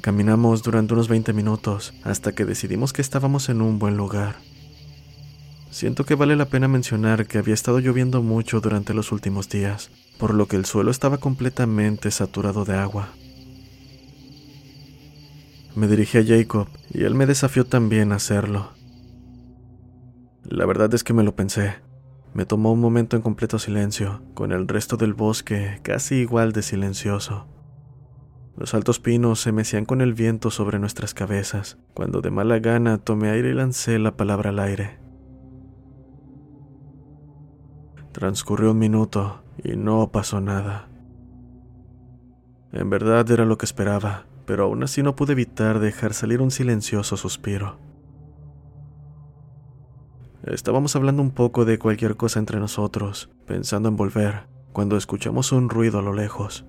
Caminamos 0.00 0.62
durante 0.62 0.94
unos 0.94 1.08
20 1.08 1.32
minutos 1.32 1.94
hasta 2.04 2.30
que 2.30 2.44
decidimos 2.44 2.92
que 2.92 3.02
estábamos 3.02 3.48
en 3.48 3.60
un 3.60 3.80
buen 3.80 3.96
lugar. 3.96 4.36
Siento 5.72 6.04
que 6.04 6.14
vale 6.14 6.36
la 6.36 6.44
pena 6.44 6.68
mencionar 6.68 7.26
que 7.26 7.38
había 7.38 7.54
estado 7.54 7.80
lloviendo 7.80 8.22
mucho 8.22 8.60
durante 8.60 8.94
los 8.94 9.10
últimos 9.10 9.48
días, 9.48 9.90
por 10.16 10.32
lo 10.32 10.46
que 10.46 10.54
el 10.54 10.64
suelo 10.64 10.92
estaba 10.92 11.18
completamente 11.18 12.12
saturado 12.12 12.64
de 12.64 12.76
agua. 12.76 13.08
Me 15.74 15.88
dirigí 15.88 16.18
a 16.18 16.24
Jacob 16.24 16.68
y 16.92 17.02
él 17.02 17.16
me 17.16 17.26
desafió 17.26 17.66
también 17.66 18.12
a 18.12 18.16
hacerlo. 18.16 18.83
La 20.44 20.66
verdad 20.66 20.92
es 20.92 21.02
que 21.04 21.14
me 21.14 21.22
lo 21.22 21.34
pensé. 21.34 21.76
Me 22.34 22.44
tomó 22.44 22.72
un 22.72 22.80
momento 22.80 23.16
en 23.16 23.22
completo 23.22 23.58
silencio, 23.58 24.20
con 24.34 24.52
el 24.52 24.68
resto 24.68 24.96
del 24.96 25.14
bosque 25.14 25.80
casi 25.82 26.16
igual 26.16 26.52
de 26.52 26.62
silencioso. 26.62 27.46
Los 28.56 28.74
altos 28.74 29.00
pinos 29.00 29.40
se 29.40 29.52
mecían 29.52 29.84
con 29.84 30.00
el 30.00 30.14
viento 30.14 30.50
sobre 30.50 30.78
nuestras 30.78 31.14
cabezas, 31.14 31.78
cuando 31.94 32.20
de 32.20 32.30
mala 32.30 32.58
gana 32.58 32.98
tomé 32.98 33.30
aire 33.30 33.50
y 33.50 33.54
lancé 33.54 33.98
la 33.98 34.16
palabra 34.16 34.50
al 34.50 34.58
aire. 34.58 34.98
Transcurrió 38.12 38.72
un 38.72 38.78
minuto 38.78 39.42
y 39.62 39.76
no 39.76 40.12
pasó 40.12 40.40
nada. 40.40 40.88
En 42.70 42.90
verdad 42.90 43.28
era 43.30 43.44
lo 43.44 43.56
que 43.56 43.64
esperaba, 43.64 44.26
pero 44.44 44.64
aún 44.64 44.82
así 44.82 45.02
no 45.02 45.16
pude 45.16 45.32
evitar 45.32 45.80
dejar 45.80 46.12
salir 46.12 46.42
un 46.42 46.50
silencioso 46.50 47.16
suspiro. 47.16 47.78
Estábamos 50.46 50.94
hablando 50.94 51.22
un 51.22 51.30
poco 51.30 51.64
de 51.64 51.78
cualquier 51.78 52.16
cosa 52.16 52.38
entre 52.38 52.58
nosotros, 52.58 53.30
pensando 53.46 53.88
en 53.88 53.96
volver, 53.96 54.46
cuando 54.72 54.98
escuchamos 54.98 55.52
un 55.52 55.70
ruido 55.70 56.00
a 56.00 56.02
lo 56.02 56.12
lejos. 56.12 56.66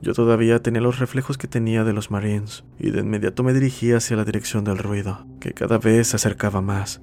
Yo 0.00 0.12
todavía 0.12 0.62
tenía 0.62 0.80
los 0.80 1.00
reflejos 1.00 1.36
que 1.36 1.48
tenía 1.48 1.82
de 1.82 1.92
los 1.92 2.12
Marines, 2.12 2.64
y 2.78 2.90
de 2.90 3.00
inmediato 3.00 3.42
me 3.42 3.52
dirigí 3.52 3.92
hacia 3.92 4.16
la 4.16 4.24
dirección 4.24 4.62
del 4.62 4.78
ruido, 4.78 5.26
que 5.40 5.54
cada 5.54 5.78
vez 5.78 6.08
se 6.08 6.16
acercaba 6.16 6.60
más. 6.60 7.02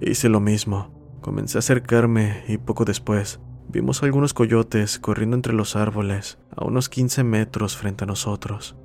Hice 0.00 0.30
lo 0.30 0.40
mismo, 0.40 1.18
comencé 1.20 1.58
a 1.58 1.60
acercarme 1.60 2.44
y 2.48 2.56
poco 2.56 2.86
después 2.86 3.40
vimos 3.68 4.02
algunos 4.02 4.32
coyotes 4.32 4.98
corriendo 4.98 5.36
entre 5.36 5.52
los 5.52 5.76
árboles 5.76 6.38
a 6.56 6.64
unos 6.64 6.88
15 6.88 7.24
metros 7.24 7.76
frente 7.76 8.04
a 8.04 8.06
nosotros. 8.06 8.76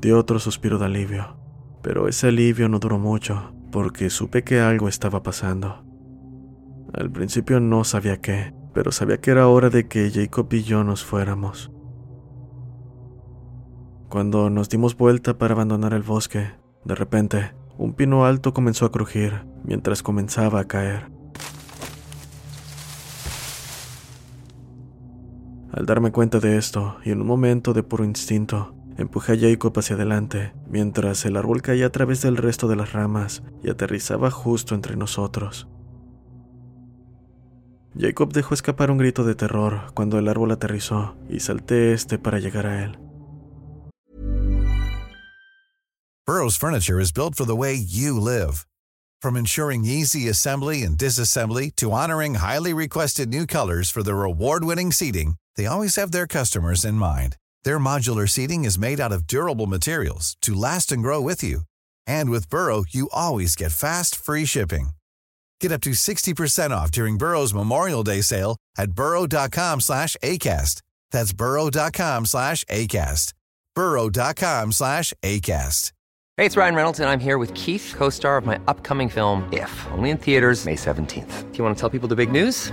Di 0.00 0.12
otro 0.12 0.38
suspiro 0.38 0.78
de 0.78 0.84
alivio, 0.84 1.36
pero 1.82 2.06
ese 2.06 2.28
alivio 2.28 2.68
no 2.68 2.78
duró 2.78 3.00
mucho, 3.00 3.52
porque 3.72 4.10
supe 4.10 4.44
que 4.44 4.60
algo 4.60 4.88
estaba 4.88 5.24
pasando. 5.24 5.84
Al 6.94 7.10
principio 7.10 7.58
no 7.58 7.82
sabía 7.82 8.20
qué, 8.20 8.54
pero 8.72 8.92
sabía 8.92 9.20
que 9.20 9.32
era 9.32 9.48
hora 9.48 9.70
de 9.70 9.88
que 9.88 10.08
Jacob 10.12 10.46
y 10.52 10.62
yo 10.62 10.84
nos 10.84 11.04
fuéramos. 11.04 11.72
Cuando 14.08 14.50
nos 14.50 14.68
dimos 14.68 14.96
vuelta 14.96 15.36
para 15.36 15.54
abandonar 15.54 15.92
el 15.94 16.04
bosque, 16.04 16.52
de 16.84 16.94
repente, 16.94 17.56
un 17.76 17.92
pino 17.92 18.24
alto 18.24 18.54
comenzó 18.54 18.86
a 18.86 18.92
crujir 18.92 19.46
mientras 19.64 20.04
comenzaba 20.04 20.60
a 20.60 20.68
caer. 20.68 21.10
Al 25.72 25.86
darme 25.86 26.12
cuenta 26.12 26.38
de 26.38 26.56
esto, 26.56 26.98
y 27.04 27.10
en 27.10 27.20
un 27.20 27.26
momento 27.26 27.72
de 27.72 27.82
puro 27.82 28.04
instinto, 28.04 28.77
Empujé 28.98 29.34
a 29.34 29.36
Jacob 29.36 29.78
hacia 29.78 29.94
adelante, 29.94 30.52
mientras 30.68 31.24
el 31.24 31.36
árbol 31.36 31.62
caía 31.62 31.86
a 31.86 31.90
través 31.90 32.20
del 32.20 32.36
resto 32.36 32.66
de 32.66 32.74
las 32.74 32.92
ramas 32.92 33.44
y 33.62 33.70
aterrizaba 33.70 34.32
justo 34.32 34.74
entre 34.74 34.96
nosotros. 34.96 35.68
Jacob 37.96 38.32
dejó 38.32 38.54
escapar 38.54 38.90
un 38.90 38.98
grito 38.98 39.22
de 39.22 39.36
terror 39.36 39.92
cuando 39.94 40.18
el 40.18 40.28
árbol 40.28 40.50
aterrizó 40.50 41.16
y 41.30 41.38
salté 41.38 41.92
este 41.92 42.18
para 42.18 42.40
llegar 42.40 42.66
a 42.66 42.84
él. 42.84 42.98
Burroughs 46.26 46.56
Furniture 46.56 47.00
is 47.00 47.12
built 47.12 47.36
for 47.36 47.46
the 47.46 47.56
way 47.56 47.74
you 47.74 48.20
live. 48.20 48.66
From 49.22 49.36
ensuring 49.36 49.84
easy 49.84 50.28
assembly 50.28 50.82
and 50.82 50.98
disassembly 50.98 51.70
to 51.76 51.92
honoring 51.92 52.34
highly 52.34 52.74
requested 52.74 53.28
new 53.28 53.46
colors 53.46 53.90
for 53.90 54.02
their 54.02 54.24
award-winning 54.24 54.92
seating, 54.92 55.36
they 55.56 55.66
always 55.66 55.96
have 55.96 56.10
their 56.10 56.26
customers 56.26 56.84
in 56.84 56.94
mind. 56.94 57.36
Their 57.68 57.78
modular 57.78 58.26
seating 58.26 58.64
is 58.64 58.78
made 58.78 58.98
out 58.98 59.12
of 59.12 59.26
durable 59.26 59.66
materials 59.66 60.38
to 60.40 60.54
last 60.54 60.90
and 60.90 61.02
grow 61.02 61.20
with 61.20 61.42
you. 61.42 61.64
And 62.06 62.30
with 62.30 62.48
Burrow, 62.48 62.86
you 62.88 63.10
always 63.12 63.54
get 63.56 63.72
fast, 63.72 64.16
free 64.16 64.46
shipping. 64.46 64.92
Get 65.60 65.72
up 65.72 65.82
to 65.82 65.90
60% 65.90 66.70
off 66.70 66.90
during 66.90 67.18
Burrow's 67.18 67.52
Memorial 67.52 68.02
Day 68.02 68.22
sale 68.22 68.56
at 68.78 68.92
burrow.com 68.92 69.80
slash 69.80 70.16
ACAST. 70.22 70.80
That's 71.10 71.34
burrow.com 71.34 72.24
slash 72.24 72.64
ACAST. 72.70 73.34
burrow.com 73.74 74.72
slash 74.72 75.12
ACAST. 75.22 75.92
Hey, 76.38 76.46
it's 76.46 76.56
Ryan 76.56 76.74
Reynolds, 76.74 77.00
and 77.00 77.10
I'm 77.10 77.20
here 77.20 77.36
with 77.36 77.52
Keith, 77.52 77.92
co-star 77.94 78.38
of 78.38 78.46
my 78.46 78.58
upcoming 78.66 79.10
film, 79.10 79.46
If, 79.52 79.72
only 79.92 80.08
in 80.08 80.16
theaters 80.16 80.64
May 80.64 80.76
17th. 80.76 81.52
Do 81.52 81.58
you 81.58 81.64
want 81.64 81.76
to 81.76 81.80
tell 81.80 81.90
people 81.90 82.08
the 82.08 82.16
big 82.16 82.32
news? 82.32 82.72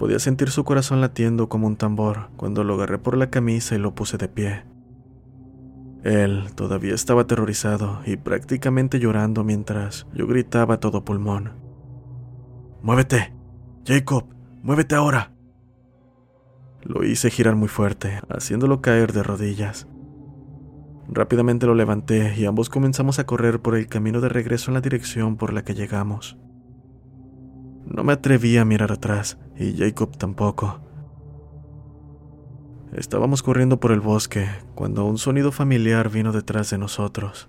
Podía 0.00 0.18
sentir 0.18 0.48
su 0.48 0.64
corazón 0.64 1.02
latiendo 1.02 1.50
como 1.50 1.66
un 1.66 1.76
tambor 1.76 2.30
cuando 2.38 2.64
lo 2.64 2.72
agarré 2.72 2.96
por 2.96 3.18
la 3.18 3.28
camisa 3.28 3.74
y 3.74 3.78
lo 3.78 3.94
puse 3.94 4.16
de 4.16 4.28
pie. 4.28 4.64
Él 6.04 6.46
todavía 6.54 6.94
estaba 6.94 7.20
aterrorizado 7.20 8.00
y 8.06 8.16
prácticamente 8.16 8.98
llorando 8.98 9.44
mientras 9.44 10.06
yo 10.14 10.26
gritaba 10.26 10.76
a 10.76 10.80
todo 10.80 11.04
pulmón. 11.04 11.52
¡Muévete! 12.80 13.34
Jacob, 13.86 14.24
muévete 14.62 14.94
ahora. 14.94 15.34
Lo 16.80 17.04
hice 17.04 17.28
girar 17.28 17.54
muy 17.54 17.68
fuerte, 17.68 18.22
haciéndolo 18.30 18.80
caer 18.80 19.12
de 19.12 19.22
rodillas. 19.22 19.86
Rápidamente 21.08 21.66
lo 21.66 21.74
levanté 21.74 22.34
y 22.38 22.46
ambos 22.46 22.70
comenzamos 22.70 23.18
a 23.18 23.26
correr 23.26 23.60
por 23.60 23.76
el 23.76 23.86
camino 23.86 24.22
de 24.22 24.30
regreso 24.30 24.70
en 24.70 24.76
la 24.76 24.80
dirección 24.80 25.36
por 25.36 25.52
la 25.52 25.62
que 25.62 25.74
llegamos. 25.74 26.38
No 27.86 28.04
me 28.04 28.12
atreví 28.12 28.56
a 28.56 28.64
mirar 28.64 28.92
atrás, 28.92 29.38
y 29.56 29.76
Jacob 29.76 30.16
tampoco. 30.16 30.80
Estábamos 32.92 33.42
corriendo 33.42 33.78
por 33.78 33.92
el 33.92 34.00
bosque 34.00 34.48
cuando 34.74 35.04
un 35.04 35.18
sonido 35.18 35.52
familiar 35.52 36.10
vino 36.10 36.32
detrás 36.32 36.70
de 36.70 36.78
nosotros. 36.78 37.48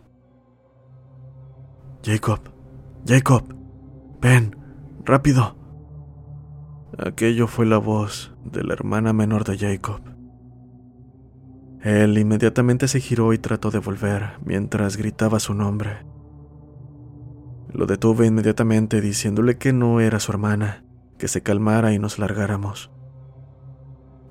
Jacob, 2.03 2.39
Jacob, 3.07 3.43
ven, 4.21 4.55
rápido. 5.03 5.55
Aquello 6.97 7.47
fue 7.47 7.65
la 7.65 7.77
voz 7.77 8.33
de 8.43 8.63
la 8.63 8.73
hermana 8.73 9.13
menor 9.13 9.43
de 9.43 9.57
Jacob. 9.57 10.01
Él 11.81 12.17
inmediatamente 12.17 12.87
se 12.87 12.99
giró 12.99 13.33
y 13.33 13.39
trató 13.39 13.71
de 13.71 13.79
volver 13.79 14.33
mientras 14.45 14.97
gritaba 14.97 15.39
su 15.39 15.55
nombre. 15.55 16.05
Lo 17.73 17.85
detuve 17.85 18.27
inmediatamente 18.27 19.01
diciéndole 19.01 19.57
que 19.57 19.73
no 19.73 20.01
era 20.01 20.19
su 20.19 20.31
hermana, 20.31 20.83
que 21.17 21.27
se 21.27 21.41
calmara 21.41 21.93
y 21.93 21.99
nos 21.99 22.19
largáramos. 22.19 22.91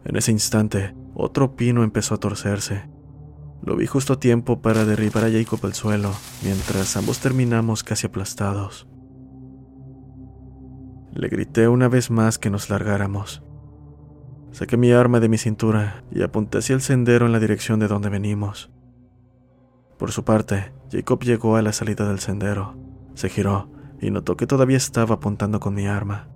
En 0.05 0.17
ese 0.17 0.33
instante, 0.33 0.95
otro 1.15 1.57
pino 1.57 1.83
empezó 1.83 2.15
a 2.15 2.19
torcerse. 2.19 2.89
Lo 3.63 3.77
vi 3.77 3.87
justo 3.87 4.15
a 4.15 4.21
tiempo 4.21 4.63
para 4.63 4.85
derribar 4.85 5.25
a 5.25 5.31
Jacob 5.31 5.61
al 5.63 5.75
suelo, 5.75 6.13
mientras 6.43 6.97
ambos 6.97 7.21
terminamos 7.21 7.85
casi 7.85 8.07
aplastados. 8.07 8.89
Le 11.13 11.29
grité 11.29 11.69
una 11.69 11.89
vez 11.89 12.11
más 12.11 12.39
que 12.39 12.51
nos 12.51 12.71
largáramos. 12.71 13.43
Saqué 14.53 14.77
mi 14.77 14.93
arma 14.93 15.21
de 15.21 15.29
mi 15.29 15.39
cintura 15.39 16.05
y 16.11 16.23
apunté 16.23 16.59
hacia 16.59 16.75
el 16.75 16.81
sendero 16.81 17.27
en 17.27 17.33
la 17.33 17.41
dirección 17.41 17.81
de 17.81 17.89
donde 17.89 18.09
venimos. 18.09 18.71
Por 19.99 20.13
su 20.13 20.25
parte, 20.25 20.73
Jacob 20.91 21.23
llegó 21.23 21.57
a 21.57 21.63
la 21.63 21.73
salida 21.73 22.09
del 22.09 22.21
sendero, 22.21 22.75
se 23.21 23.29
giró 23.29 23.69
y 24.01 24.11
notó 24.11 24.37
que 24.37 24.47
todavía 24.47 24.79
estaba 24.79 25.17
apuntando 25.17 25.61
con 25.61 25.75
mi 25.75 25.87
arma. 25.87 26.29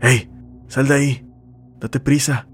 ¡Hey! 0.00 0.30
¡Sal 0.68 0.88
de 0.88 0.94
ahí! 0.94 1.30
¡Date 1.78 2.00
prisa! 2.00 2.48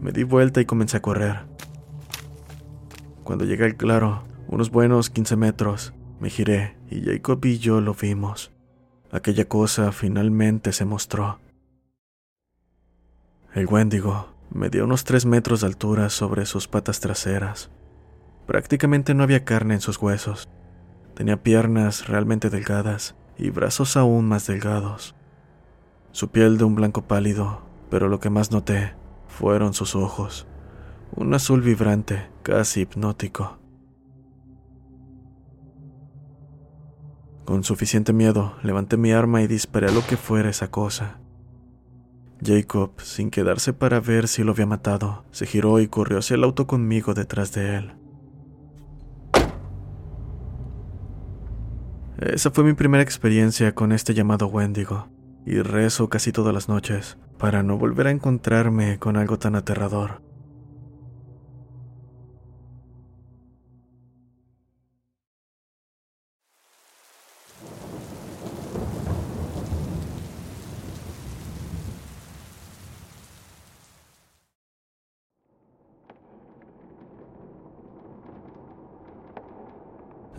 Me 0.00 0.12
di 0.12 0.22
vuelta 0.22 0.60
y 0.60 0.66
comencé 0.66 0.98
a 0.98 1.02
correr. 1.02 1.46
Cuando 3.24 3.46
llegué 3.46 3.64
al 3.64 3.76
claro, 3.76 4.24
unos 4.48 4.70
buenos 4.70 5.08
15 5.08 5.36
metros, 5.36 5.94
me 6.20 6.28
giré 6.28 6.76
y 6.90 7.02
Jacob 7.02 7.42
y 7.46 7.58
yo 7.58 7.80
lo 7.80 7.94
vimos. 7.94 8.50
Aquella 9.10 9.46
cosa 9.46 9.92
finalmente 9.92 10.72
se 10.72 10.84
mostró. 10.84 11.40
El 13.54 13.66
Wendigo 13.66 14.28
medía 14.50 14.84
unos 14.84 15.04
3 15.04 15.24
metros 15.24 15.62
de 15.62 15.68
altura 15.68 16.10
sobre 16.10 16.44
sus 16.44 16.68
patas 16.68 17.00
traseras. 17.00 17.70
Prácticamente 18.50 19.14
no 19.14 19.22
había 19.22 19.44
carne 19.44 19.74
en 19.74 19.80
sus 19.80 19.96
huesos. 20.02 20.48
Tenía 21.14 21.40
piernas 21.40 22.08
realmente 22.08 22.50
delgadas 22.50 23.14
y 23.38 23.50
brazos 23.50 23.96
aún 23.96 24.26
más 24.26 24.48
delgados. 24.48 25.14
Su 26.10 26.30
piel 26.32 26.58
de 26.58 26.64
un 26.64 26.74
blanco 26.74 27.02
pálido, 27.02 27.62
pero 27.90 28.08
lo 28.08 28.18
que 28.18 28.28
más 28.28 28.50
noté 28.50 28.94
fueron 29.28 29.72
sus 29.72 29.94
ojos, 29.94 30.48
un 31.14 31.32
azul 31.32 31.62
vibrante, 31.62 32.28
casi 32.42 32.80
hipnótico. 32.80 33.60
Con 37.44 37.62
suficiente 37.62 38.12
miedo, 38.12 38.56
levanté 38.64 38.96
mi 38.96 39.12
arma 39.12 39.42
y 39.42 39.46
disparé 39.46 39.86
a 39.86 39.92
lo 39.92 40.04
que 40.04 40.16
fuera 40.16 40.50
esa 40.50 40.72
cosa. 40.72 41.20
Jacob, 42.44 43.00
sin 43.00 43.30
quedarse 43.30 43.72
para 43.72 44.00
ver 44.00 44.26
si 44.26 44.42
lo 44.42 44.50
había 44.50 44.66
matado, 44.66 45.24
se 45.30 45.46
giró 45.46 45.78
y 45.78 45.86
corrió 45.86 46.18
hacia 46.18 46.34
el 46.34 46.42
auto 46.42 46.66
conmigo 46.66 47.14
detrás 47.14 47.52
de 47.52 47.76
él. 47.76 48.00
Esa 52.20 52.50
fue 52.50 52.64
mi 52.64 52.74
primera 52.74 53.02
experiencia 53.02 53.74
con 53.74 53.92
este 53.92 54.12
llamado 54.12 54.46
Wendigo, 54.46 55.08
y 55.46 55.62
rezo 55.62 56.10
casi 56.10 56.32
todas 56.32 56.52
las 56.52 56.68
noches 56.68 57.16
para 57.38 57.62
no 57.62 57.78
volver 57.78 58.08
a 58.08 58.10
encontrarme 58.10 58.98
con 58.98 59.16
algo 59.16 59.38
tan 59.38 59.54
aterrador. 59.54 60.20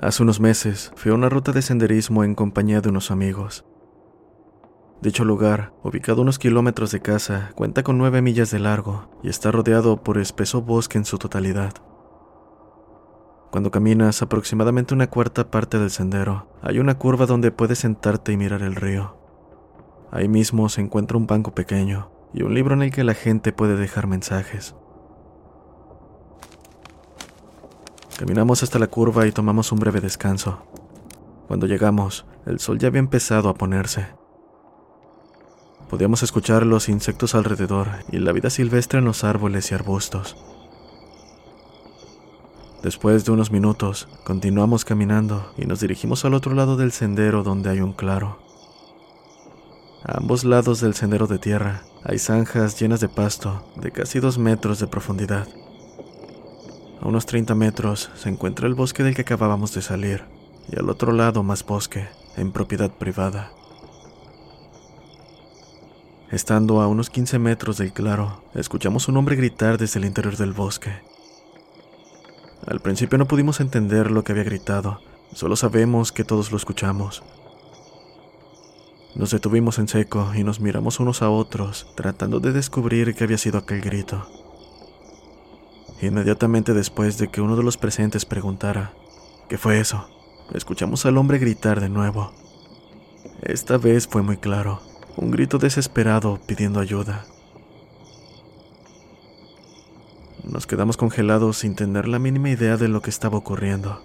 Hace 0.01 0.23
unos 0.23 0.39
meses 0.39 0.91
fui 0.95 1.11
a 1.11 1.13
una 1.13 1.29
ruta 1.29 1.51
de 1.51 1.61
senderismo 1.61 2.23
en 2.23 2.33
compañía 2.33 2.81
de 2.81 2.89
unos 2.89 3.11
amigos. 3.11 3.65
Dicho 4.99 5.23
lugar, 5.23 5.73
ubicado 5.83 6.23
unos 6.23 6.39
kilómetros 6.39 6.89
de 6.89 7.01
casa, 7.01 7.51
cuenta 7.53 7.83
con 7.83 7.99
nueve 7.99 8.23
millas 8.23 8.49
de 8.49 8.57
largo 8.57 9.11
y 9.21 9.29
está 9.29 9.51
rodeado 9.51 10.01
por 10.01 10.17
espeso 10.17 10.63
bosque 10.63 10.97
en 10.97 11.05
su 11.05 11.19
totalidad. 11.19 11.73
Cuando 13.51 13.69
caminas 13.69 14.23
aproximadamente 14.23 14.95
una 14.95 15.05
cuarta 15.05 15.51
parte 15.51 15.77
del 15.77 15.91
sendero, 15.91 16.47
hay 16.63 16.79
una 16.79 16.97
curva 16.97 17.27
donde 17.27 17.51
puedes 17.51 17.77
sentarte 17.77 18.31
y 18.31 18.37
mirar 18.37 18.63
el 18.63 18.73
río. 18.73 19.17
Ahí 20.09 20.27
mismo 20.27 20.67
se 20.69 20.81
encuentra 20.81 21.15
un 21.15 21.27
banco 21.27 21.53
pequeño 21.53 22.09
y 22.33 22.41
un 22.41 22.55
libro 22.55 22.73
en 22.73 22.81
el 22.81 22.91
que 22.91 23.03
la 23.03 23.13
gente 23.13 23.53
puede 23.53 23.77
dejar 23.77 24.07
mensajes. 24.07 24.75
Caminamos 28.21 28.62
hasta 28.62 28.77
la 28.77 28.86
curva 28.86 29.25
y 29.25 29.31
tomamos 29.31 29.71
un 29.71 29.79
breve 29.79 29.99
descanso. 29.99 30.60
Cuando 31.47 31.65
llegamos, 31.65 32.27
el 32.45 32.60
sol 32.60 32.77
ya 32.77 32.89
había 32.89 32.99
empezado 32.99 33.49
a 33.49 33.55
ponerse. 33.55 34.10
Podíamos 35.89 36.21
escuchar 36.21 36.63
los 36.63 36.88
insectos 36.88 37.34
alrededor 37.34 37.88
y 38.12 38.19
la 38.19 38.31
vida 38.31 38.51
silvestre 38.51 38.99
en 38.99 39.05
los 39.05 39.23
árboles 39.23 39.71
y 39.71 39.73
arbustos. 39.73 40.38
Después 42.84 43.25
de 43.25 43.31
unos 43.31 43.49
minutos, 43.49 44.07
continuamos 44.23 44.86
caminando 44.86 45.51
y 45.57 45.65
nos 45.65 45.79
dirigimos 45.79 46.23
al 46.23 46.36
otro 46.36 46.53
lado 46.53 46.77
del 46.77 46.91
sendero 46.91 47.41
donde 47.41 47.71
hay 47.71 47.81
un 47.81 47.93
claro. 47.93 48.38
A 50.03 50.19
ambos 50.19 50.43
lados 50.43 50.79
del 50.79 50.93
sendero 50.93 51.25
de 51.25 51.39
tierra 51.39 51.86
hay 52.03 52.19
zanjas 52.19 52.79
llenas 52.79 52.99
de 52.99 53.10
pasto 53.10 53.65
de 53.77 53.89
casi 53.89 54.19
dos 54.19 54.38
metros 54.38 54.77
de 54.77 54.86
profundidad. 54.86 55.47
A 57.01 57.07
unos 57.07 57.25
30 57.25 57.55
metros 57.55 58.11
se 58.15 58.29
encuentra 58.29 58.67
el 58.67 58.75
bosque 58.75 59.01
del 59.01 59.15
que 59.15 59.23
acabábamos 59.23 59.73
de 59.73 59.81
salir, 59.81 60.23
y 60.71 60.77
al 60.77 60.87
otro 60.87 61.11
lado 61.11 61.41
más 61.41 61.65
bosque, 61.65 62.07
en 62.37 62.51
propiedad 62.51 62.91
privada. 62.91 63.51
Estando 66.29 66.79
a 66.79 66.87
unos 66.87 67.09
15 67.09 67.39
metros 67.39 67.79
del 67.79 67.91
claro, 67.91 68.43
escuchamos 68.53 69.07
un 69.07 69.17
hombre 69.17 69.35
gritar 69.35 69.79
desde 69.79 69.99
el 69.99 70.05
interior 70.05 70.37
del 70.37 70.53
bosque. 70.53 70.91
Al 72.67 72.79
principio 72.81 73.17
no 73.17 73.27
pudimos 73.27 73.59
entender 73.61 74.11
lo 74.11 74.23
que 74.23 74.33
había 74.33 74.43
gritado, 74.43 75.01
solo 75.33 75.55
sabemos 75.55 76.11
que 76.11 76.23
todos 76.23 76.51
lo 76.51 76.57
escuchamos. 76.57 77.23
Nos 79.15 79.31
detuvimos 79.31 79.79
en 79.79 79.87
seco 79.87 80.31
y 80.35 80.43
nos 80.43 80.59
miramos 80.59 80.99
unos 80.99 81.23
a 81.23 81.31
otros, 81.31 81.87
tratando 81.95 82.39
de 82.39 82.51
descubrir 82.51 83.15
qué 83.15 83.23
había 83.23 83.39
sido 83.39 83.57
aquel 83.57 83.81
grito. 83.81 84.40
Inmediatamente 86.01 86.73
después 86.73 87.19
de 87.19 87.27
que 87.27 87.41
uno 87.41 87.55
de 87.55 87.63
los 87.63 87.77
presentes 87.77 88.25
preguntara, 88.25 88.93
¿qué 89.47 89.59
fue 89.59 89.79
eso? 89.79 90.09
Escuchamos 90.51 91.05
al 91.05 91.17
hombre 91.17 91.37
gritar 91.37 91.79
de 91.79 91.89
nuevo. 91.89 92.33
Esta 93.43 93.77
vez 93.77 94.07
fue 94.07 94.23
muy 94.23 94.37
claro, 94.37 94.81
un 95.15 95.29
grito 95.29 95.59
desesperado 95.59 96.39
pidiendo 96.47 96.79
ayuda. 96.79 97.25
Nos 100.43 100.65
quedamos 100.65 100.97
congelados 100.97 101.57
sin 101.57 101.75
tener 101.75 102.07
la 102.07 102.17
mínima 102.17 102.49
idea 102.49 102.77
de 102.77 102.87
lo 102.87 103.03
que 103.03 103.11
estaba 103.11 103.37
ocurriendo. 103.37 104.01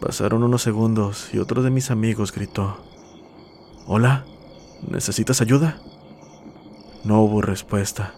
Pasaron 0.00 0.44
unos 0.44 0.62
segundos 0.62 1.30
y 1.34 1.38
otro 1.38 1.62
de 1.62 1.70
mis 1.70 1.90
amigos 1.90 2.32
gritó, 2.32 2.78
Hola, 3.86 4.24
¿necesitas 4.88 5.40
ayuda? 5.40 5.80
No 7.02 7.20
hubo 7.22 7.42
respuesta. 7.42 8.14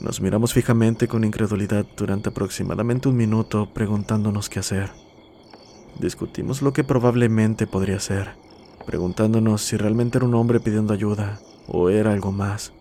Nos 0.00 0.20
miramos 0.20 0.52
fijamente 0.52 1.08
con 1.08 1.24
incredulidad 1.24 1.84
durante 1.96 2.28
aproximadamente 2.28 3.08
un 3.08 3.16
minuto 3.16 3.72
preguntándonos 3.74 4.48
qué 4.48 4.60
hacer. 4.60 4.90
Discutimos 5.98 6.62
lo 6.62 6.72
que 6.72 6.84
probablemente 6.84 7.66
podría 7.66 7.98
ser, 7.98 8.36
preguntándonos 8.86 9.62
si 9.62 9.76
realmente 9.76 10.18
era 10.18 10.26
un 10.26 10.34
hombre 10.34 10.60
pidiendo 10.60 10.94
ayuda 10.94 11.40
o 11.66 11.90
era 11.90 12.12
algo 12.12 12.30
más. 12.30 12.72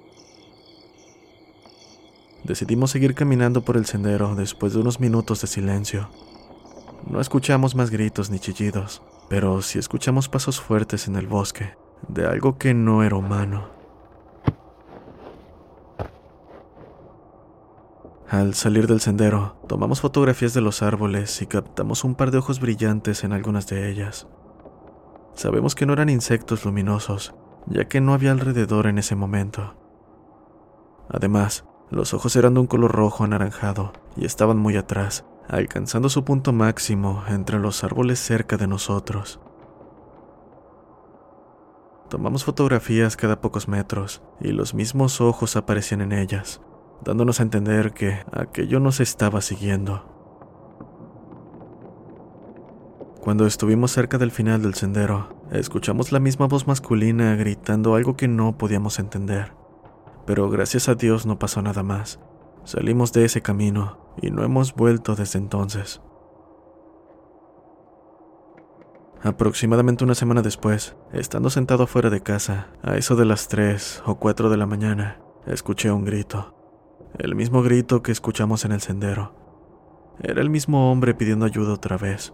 Decidimos 2.44 2.92
seguir 2.92 3.16
caminando 3.16 3.64
por 3.64 3.78
el 3.78 3.88
sendero 3.88 4.36
después 4.36 4.74
de 4.74 4.80
unos 4.80 5.00
minutos 5.00 5.42
de 5.42 5.48
silencio. 5.48 6.10
No 7.10 7.20
escuchamos 7.20 7.74
más 7.74 7.90
gritos 7.90 8.30
ni 8.30 8.38
chillidos, 8.38 9.02
pero 9.28 9.64
sí 9.64 9.80
escuchamos 9.80 10.30
pasos 10.30 10.62
fuertes 10.62 11.08
en 11.08 11.16
el 11.16 11.26
bosque, 11.26 11.74
de 12.08 12.28
algo 12.28 12.60
que 12.60 12.76
no 12.76 13.04
era 13.04 13.16
humano. 13.16 13.77
Al 18.30 18.56
salir 18.56 18.88
del 18.88 19.00
sendero, 19.00 19.56
tomamos 19.70 20.02
fotografías 20.02 20.54
de 20.54 20.60
los 20.60 20.82
árboles 20.82 21.42
y 21.42 21.48
captamos 21.48 22.04
un 22.04 22.14
par 22.14 22.30
de 22.30 22.40
ojos 22.40 22.60
brillantes 22.60 23.24
en 23.24 23.32
algunas 23.32 23.68
de 23.68 23.90
ellas. 23.90 24.28
Sabemos 25.34 25.76
que 25.76 25.86
no 25.86 25.94
eran 25.94 26.10
insectos 26.10 26.66
luminosos, 26.66 27.34
ya 27.68 27.86
que 27.86 28.02
no 28.02 28.14
había 28.14 28.34
alrededor 28.34 28.88
en 28.88 28.98
ese 28.98 29.16
momento. 29.16 29.76
Además, 31.08 31.64
los 31.90 32.14
ojos 32.14 32.36
eran 32.36 32.56
de 32.56 32.60
un 32.60 32.68
color 32.68 32.92
rojo 32.92 33.24
anaranjado 33.24 33.94
y 34.18 34.26
estaban 34.26 34.58
muy 34.58 34.76
atrás, 34.76 35.24
alcanzando 35.48 36.10
su 36.10 36.26
punto 36.26 36.52
máximo 36.52 37.24
entre 37.30 37.60
los 37.60 37.86
árboles 37.86 38.20
cerca 38.20 38.58
de 38.58 38.68
nosotros. 38.68 39.40
Tomamos 42.10 42.44
fotografías 42.44 43.16
cada 43.16 43.40
pocos 43.40 43.70
metros 43.70 44.22
y 44.42 44.52
los 44.52 44.74
mismos 44.74 45.22
ojos 45.22 45.56
aparecían 45.56 46.02
en 46.02 46.12
ellas, 46.12 46.60
dándonos 47.04 47.40
a 47.40 47.44
entender 47.44 47.94
que 47.94 48.20
aquello 48.32 48.80
nos 48.80 49.00
estaba 49.00 49.42
siguiendo. 49.42 50.18
Cuando 53.22 53.46
estuvimos 53.46 53.92
cerca 53.92 54.18
del 54.18 54.32
final 54.32 54.62
del 54.62 54.74
sendero, 54.74 55.28
escuchamos 55.52 56.12
la 56.12 56.20
misma 56.20 56.48
voz 56.48 56.66
masculina 56.66 57.36
gritando 57.36 57.96
algo 57.96 58.16
que 58.16 58.28
no 58.28 58.58
podíamos 58.58 59.00
entender. 59.00 59.52
Pero 60.26 60.50
gracias 60.50 60.88
a 60.88 60.96
Dios 60.96 61.26
no 61.26 61.38
pasó 61.38 61.62
nada 61.62 61.84
más. 61.84 62.20
Salimos 62.64 63.12
de 63.14 63.26
ese 63.26 63.42
camino 63.42 63.98
y 64.22 64.32
no 64.32 64.44
hemos 64.44 64.74
vuelto 64.76 65.16
desde 65.16 65.40
entonces. 65.40 66.02
Aproximadamente 69.24 70.04
una 70.04 70.16
semana 70.16 70.42
después, 70.42 70.96
estando 71.12 71.50
sentado 71.50 71.88
fuera 71.88 72.10
de 72.10 72.22
casa, 72.22 72.68
a 72.84 72.96
eso 72.98 73.16
de 73.16 73.26
las 73.26 73.48
3 73.48 74.04
o 74.06 74.16
4 74.16 74.50
de 74.50 74.58
la 74.58 74.68
mañana, 74.68 75.20
escuché 75.48 75.92
un 75.92 76.06
grito. 76.06 76.57
El 77.20 77.34
mismo 77.34 77.64
grito 77.64 78.04
que 78.04 78.12
escuchamos 78.12 78.64
en 78.64 78.72
el 78.72 78.80
sendero. 78.80 79.34
Era 80.22 80.40
el 80.40 80.52
mismo 80.52 80.92
hombre 80.92 81.16
pidiendo 81.16 81.46
ayuda 81.46 81.74
otra 81.74 81.98
vez. 81.98 82.32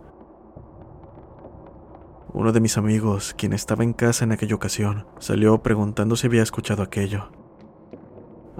Uno 2.33 2.51
de 2.51 2.59
mis 2.59 2.77
amigos, 2.77 3.33
quien 3.37 3.53
estaba 3.53 3.85
en 3.85 3.93
casa 3.93 4.25
en 4.25 4.33
aquella 4.33 4.55
ocasión, 4.55 5.07
salió 5.19 5.63
preguntando 5.63 6.17
si 6.17 6.27
había 6.27 6.43
escuchado 6.43 6.83
aquello. 6.83 7.31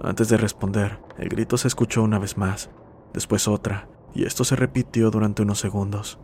Antes 0.02 0.30
de 0.30 0.38
responder, 0.38 1.00
el 1.18 1.28
grito 1.28 1.58
se 1.58 1.68
escuchó 1.68 2.02
una 2.04 2.20
vez 2.20 2.38
más, 2.38 2.70
después 3.14 3.50
otra, 3.50 3.90
y 4.14 4.24
esto 4.24 4.46
se 4.46 4.56
repitió 4.56 5.12
durante 5.12 5.42
unos 5.42 5.60
segundos. 5.60 6.20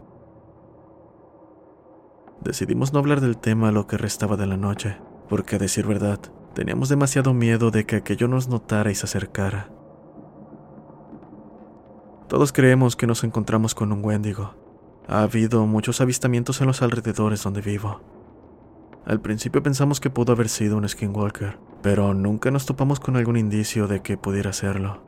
Decidimos 2.40 2.94
no 2.94 3.00
hablar 3.00 3.20
del 3.20 3.38
tema 3.38 3.74
lo 3.74 3.86
que 3.86 3.98
restaba 3.98 4.38
de 4.38 4.48
la 4.48 4.56
noche, 4.56 4.96
porque 5.28 5.58
a 5.58 5.60
decir 5.60 5.86
verdad, 5.86 6.20
teníamos 6.54 6.88
demasiado 6.88 7.34
miedo 7.34 7.70
de 7.70 7.86
que 7.86 7.98
aquello 7.98 8.30
nos 8.30 8.48
notara 8.48 8.92
y 8.92 8.96
se 8.96 9.06
acercara. 9.06 9.74
Todos 12.30 12.54
creemos 12.54 12.96
que 12.96 13.08
nos 13.08 13.24
encontramos 13.24 13.74
con 13.74 13.92
un 13.92 14.06
Wendigo. 14.06 14.54
Ha 15.08 15.24
habido 15.24 15.66
muchos 15.66 16.00
avistamientos 16.00 16.62
en 16.62 16.68
los 16.68 16.84
alrededores 16.84 17.42
donde 17.42 17.62
vivo. 17.62 18.02
Al 19.04 19.20
principio 19.20 19.64
pensamos 19.64 20.00
que 20.00 20.12
pudo 20.12 20.34
haber 20.34 20.48
sido 20.48 20.78
un 20.78 20.88
skinwalker, 20.88 21.58
pero 21.82 22.14
nunca 22.14 22.52
nos 22.52 22.68
topamos 22.68 23.00
con 23.00 23.16
algún 23.16 23.36
indicio 23.36 23.88
de 23.88 24.04
que 24.04 24.16
pudiera 24.16 24.54
serlo. 24.54 25.02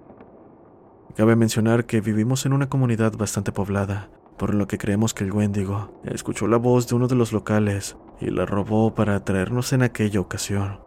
Cabe 1.15 1.35
mencionar 1.35 1.85
que 1.85 2.01
vivimos 2.01 2.47
en 2.47 2.53
una 2.53 2.69
comunidad 2.69 3.15
bastante 3.15 3.51
poblada, 3.51 4.09
por 4.39 4.55
lo 4.55 4.67
que 4.67 4.79
creemos 4.79 5.13
que 5.13 5.23
el 5.23 5.31
Wendigo 5.31 6.01
escuchó 6.03 6.47
la 6.47 6.57
voz 6.57 6.87
de 6.87 6.95
uno 6.95 7.07
de 7.07 7.15
los 7.15 7.33
locales 7.33 7.97
y 8.19 8.31
la 8.31 8.47
robó 8.47 8.95
para 8.95 9.23
traernos 9.23 9.73
en 9.73 9.83
aquella 9.83 10.19
ocasión. 10.19 10.79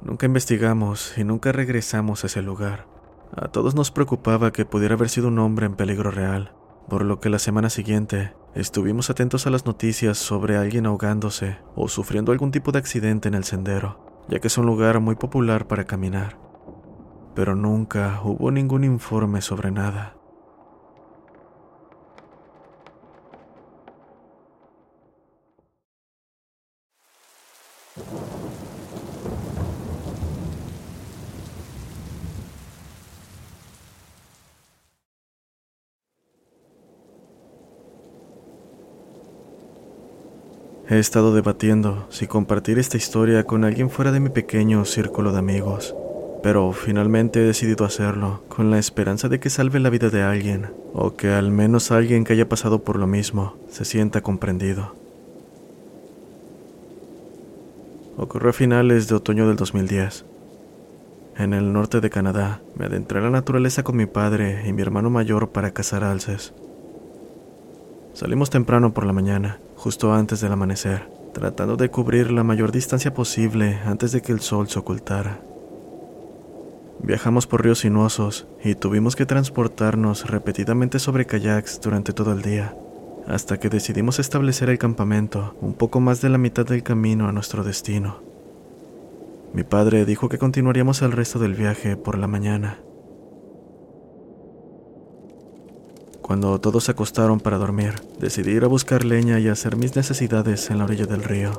Nunca 0.00 0.24
investigamos 0.24 1.18
y 1.18 1.24
nunca 1.24 1.52
regresamos 1.52 2.24
a 2.24 2.28
ese 2.28 2.40
lugar, 2.40 2.86
a 3.36 3.48
todos 3.48 3.74
nos 3.74 3.90
preocupaba 3.90 4.52
que 4.52 4.64
pudiera 4.64 4.94
haber 4.94 5.08
sido 5.08 5.28
un 5.28 5.38
hombre 5.38 5.66
en 5.66 5.76
peligro 5.76 6.10
real, 6.10 6.52
por 6.88 7.04
lo 7.04 7.20
que 7.20 7.30
la 7.30 7.38
semana 7.38 7.70
siguiente 7.70 8.34
estuvimos 8.54 9.10
atentos 9.10 9.46
a 9.46 9.50
las 9.50 9.66
noticias 9.66 10.18
sobre 10.18 10.56
alguien 10.56 10.86
ahogándose 10.86 11.58
o 11.76 11.88
sufriendo 11.88 12.32
algún 12.32 12.50
tipo 12.50 12.72
de 12.72 12.78
accidente 12.78 13.28
en 13.28 13.34
el 13.34 13.44
sendero, 13.44 14.24
ya 14.28 14.40
que 14.40 14.48
es 14.48 14.58
un 14.58 14.66
lugar 14.66 15.00
muy 15.00 15.14
popular 15.14 15.68
para 15.68 15.84
caminar. 15.84 16.38
Pero 17.34 17.54
nunca 17.54 18.20
hubo 18.24 18.50
ningún 18.50 18.84
informe 18.84 19.40
sobre 19.40 19.70
nada. 19.70 20.16
He 40.90 40.98
estado 40.98 41.32
debatiendo 41.32 42.08
si 42.10 42.26
compartir 42.26 42.80
esta 42.80 42.96
historia 42.96 43.44
con 43.44 43.62
alguien 43.62 43.90
fuera 43.90 44.10
de 44.10 44.18
mi 44.18 44.28
pequeño 44.28 44.84
círculo 44.84 45.30
de 45.30 45.38
amigos, 45.38 45.94
pero 46.42 46.72
finalmente 46.72 47.40
he 47.40 47.44
decidido 47.44 47.84
hacerlo 47.84 48.42
con 48.48 48.72
la 48.72 48.78
esperanza 48.80 49.28
de 49.28 49.38
que 49.38 49.50
salve 49.50 49.78
la 49.78 49.88
vida 49.88 50.10
de 50.10 50.22
alguien, 50.22 50.72
o 50.92 51.14
que 51.14 51.28
al 51.28 51.52
menos 51.52 51.92
alguien 51.92 52.24
que 52.24 52.32
haya 52.32 52.48
pasado 52.48 52.82
por 52.82 52.96
lo 52.96 53.06
mismo 53.06 53.54
se 53.68 53.84
sienta 53.84 54.20
comprendido. 54.20 54.96
Ocurrió 58.16 58.50
a 58.50 58.52
finales 58.52 59.06
de 59.06 59.14
otoño 59.14 59.46
del 59.46 59.54
2010. 59.54 60.24
En 61.36 61.54
el 61.54 61.72
norte 61.72 62.00
de 62.00 62.10
Canadá, 62.10 62.62
me 62.74 62.86
adentré 62.86 63.20
a 63.20 63.22
la 63.22 63.30
naturaleza 63.30 63.84
con 63.84 63.96
mi 63.96 64.06
padre 64.06 64.64
y 64.66 64.72
mi 64.72 64.82
hermano 64.82 65.08
mayor 65.08 65.50
para 65.50 65.70
cazar 65.70 66.02
alces. 66.02 66.52
Salimos 68.12 68.50
temprano 68.50 68.92
por 68.92 69.06
la 69.06 69.12
mañana, 69.12 69.60
justo 69.80 70.12
antes 70.12 70.42
del 70.42 70.52
amanecer, 70.52 71.08
tratando 71.32 71.78
de 71.78 71.88
cubrir 71.88 72.30
la 72.30 72.44
mayor 72.44 72.70
distancia 72.70 73.14
posible 73.14 73.78
antes 73.86 74.12
de 74.12 74.20
que 74.20 74.30
el 74.30 74.40
sol 74.40 74.68
se 74.68 74.78
ocultara. 74.78 75.40
Viajamos 77.02 77.46
por 77.46 77.64
ríos 77.64 77.78
sinuosos 77.78 78.46
y 78.62 78.74
tuvimos 78.74 79.16
que 79.16 79.24
transportarnos 79.24 80.28
repetidamente 80.28 80.98
sobre 80.98 81.24
kayaks 81.24 81.80
durante 81.80 82.12
todo 82.12 82.32
el 82.32 82.42
día, 82.42 82.76
hasta 83.26 83.58
que 83.58 83.70
decidimos 83.70 84.18
establecer 84.18 84.68
el 84.68 84.76
campamento 84.76 85.54
un 85.62 85.72
poco 85.72 85.98
más 85.98 86.20
de 86.20 86.28
la 86.28 86.36
mitad 86.36 86.66
del 86.66 86.82
camino 86.82 87.26
a 87.26 87.32
nuestro 87.32 87.64
destino. 87.64 88.18
Mi 89.54 89.62
padre 89.62 90.04
dijo 90.04 90.28
que 90.28 90.36
continuaríamos 90.36 91.00
el 91.00 91.12
resto 91.12 91.38
del 91.38 91.54
viaje 91.54 91.96
por 91.96 92.18
la 92.18 92.26
mañana. 92.26 92.80
Cuando 96.30 96.60
todos 96.60 96.84
se 96.84 96.92
acostaron 96.92 97.40
para 97.40 97.58
dormir, 97.58 97.94
decidí 98.20 98.52
ir 98.52 98.62
a 98.62 98.68
buscar 98.68 99.04
leña 99.04 99.40
y 99.40 99.48
hacer 99.48 99.74
mis 99.74 99.96
necesidades 99.96 100.70
en 100.70 100.78
la 100.78 100.84
orilla 100.84 101.06
del 101.06 101.24
río, 101.24 101.50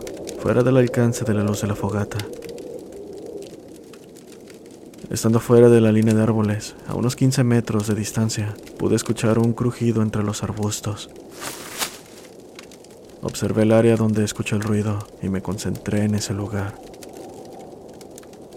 fuera 0.42 0.64
del 0.64 0.78
alcance 0.78 1.26
de 1.26 1.34
la 1.34 1.44
luz 1.44 1.60
de 1.60 1.68
la 1.68 1.76
fogata. 1.76 2.18
Estando 5.10 5.42
fuera 5.42 5.68
de 5.68 5.82
la 5.82 5.92
línea 5.92 6.14
de 6.14 6.24
árboles, 6.24 6.78
a 6.88 6.94
unos 6.94 7.18
15 7.18 7.44
metros 7.44 7.88
de 7.88 7.96
distancia, 7.96 8.56
pude 8.80 8.96
escuchar 8.96 9.40
un 9.40 9.52
crujido 9.52 10.02
entre 10.02 10.24
los 10.24 10.42
arbustos. 10.42 11.10
Observé 13.24 13.64
el 13.64 13.74
área 13.74 13.98
donde 13.98 14.24
escuché 14.24 14.56
el 14.56 14.62
ruido 14.62 15.06
y 15.22 15.28
me 15.28 15.42
concentré 15.42 16.06
en 16.06 16.16
ese 16.16 16.34
lugar. 16.34 16.76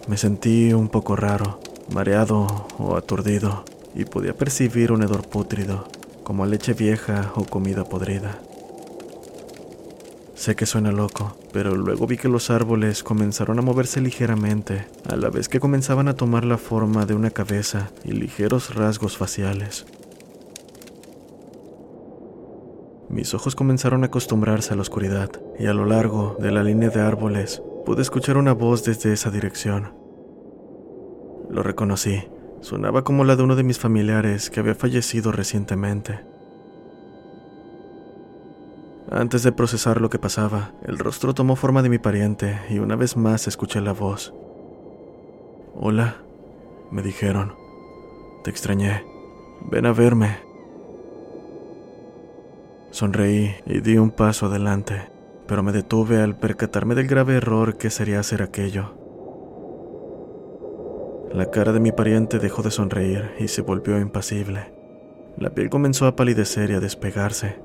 Me 0.06 0.16
sentí 0.16 0.72
un 0.74 0.90
poco 0.90 1.16
raro, 1.16 1.58
mareado 1.92 2.68
o 2.78 2.94
aturdido, 2.94 3.64
y 3.96 4.04
podía 4.04 4.34
percibir 4.34 4.92
un 4.92 5.02
hedor 5.02 5.26
pútrido 5.26 5.88
como 6.24 6.46
leche 6.46 6.72
vieja 6.72 7.32
o 7.36 7.44
comida 7.44 7.84
podrida. 7.84 8.40
Sé 10.34 10.56
que 10.56 10.66
suena 10.66 10.90
loco, 10.90 11.36
pero 11.52 11.76
luego 11.76 12.06
vi 12.06 12.16
que 12.16 12.28
los 12.28 12.50
árboles 12.50 13.04
comenzaron 13.04 13.58
a 13.58 13.62
moverse 13.62 14.00
ligeramente, 14.00 14.86
a 15.08 15.16
la 15.16 15.30
vez 15.30 15.48
que 15.48 15.60
comenzaban 15.60 16.08
a 16.08 16.14
tomar 16.14 16.44
la 16.44 16.58
forma 16.58 17.06
de 17.06 17.14
una 17.14 17.30
cabeza 17.30 17.90
y 18.04 18.12
ligeros 18.12 18.74
rasgos 18.74 19.16
faciales. 19.16 19.86
Mis 23.08 23.32
ojos 23.32 23.54
comenzaron 23.54 24.02
a 24.02 24.06
acostumbrarse 24.06 24.72
a 24.72 24.76
la 24.76 24.82
oscuridad, 24.82 25.30
y 25.58 25.66
a 25.66 25.72
lo 25.72 25.84
largo 25.84 26.36
de 26.40 26.50
la 26.50 26.64
línea 26.64 26.90
de 26.90 27.00
árboles 27.00 27.62
pude 27.86 28.02
escuchar 28.02 28.36
una 28.36 28.54
voz 28.54 28.84
desde 28.84 29.12
esa 29.12 29.30
dirección. 29.30 29.94
Lo 31.48 31.62
reconocí, 31.62 32.24
sonaba 32.60 33.04
como 33.04 33.24
la 33.24 33.36
de 33.36 33.42
uno 33.42 33.56
de 33.56 33.64
mis 33.64 33.78
familiares 33.78 34.50
que 34.50 34.60
había 34.60 34.74
fallecido 34.74 35.32
recientemente. 35.32 36.20
Antes 39.10 39.42
de 39.42 39.52
procesar 39.52 40.00
lo 40.00 40.10
que 40.10 40.18
pasaba, 40.18 40.72
el 40.82 40.98
rostro 40.98 41.34
tomó 41.34 41.56
forma 41.56 41.82
de 41.82 41.88
mi 41.88 41.98
pariente 41.98 42.58
y 42.70 42.78
una 42.78 42.96
vez 42.96 43.16
más 43.16 43.46
escuché 43.46 43.80
la 43.80 43.92
voz. 43.92 44.32
Hola, 45.74 46.16
me 46.90 47.02
dijeron. 47.02 47.54
Te 48.42 48.50
extrañé. 48.50 49.04
Ven 49.70 49.86
a 49.86 49.92
verme. 49.92 50.38
Sonreí 52.90 53.54
y 53.66 53.80
di 53.80 53.98
un 53.98 54.10
paso 54.10 54.46
adelante, 54.46 55.10
pero 55.46 55.62
me 55.62 55.72
detuve 55.72 56.22
al 56.22 56.36
percatarme 56.36 56.94
del 56.94 57.06
grave 57.06 57.36
error 57.36 57.76
que 57.76 57.90
sería 57.90 58.20
hacer 58.20 58.40
aquello. 58.40 59.03
La 61.34 61.50
cara 61.50 61.72
de 61.72 61.80
mi 61.80 61.90
pariente 61.90 62.38
dejó 62.38 62.62
de 62.62 62.70
sonreír 62.70 63.32
y 63.40 63.48
se 63.48 63.60
volvió 63.60 63.98
impasible. 63.98 64.72
La 65.36 65.50
piel 65.50 65.68
comenzó 65.68 66.06
a 66.06 66.14
palidecer 66.14 66.70
y 66.70 66.74
a 66.74 66.80
despegarse. 66.80 67.58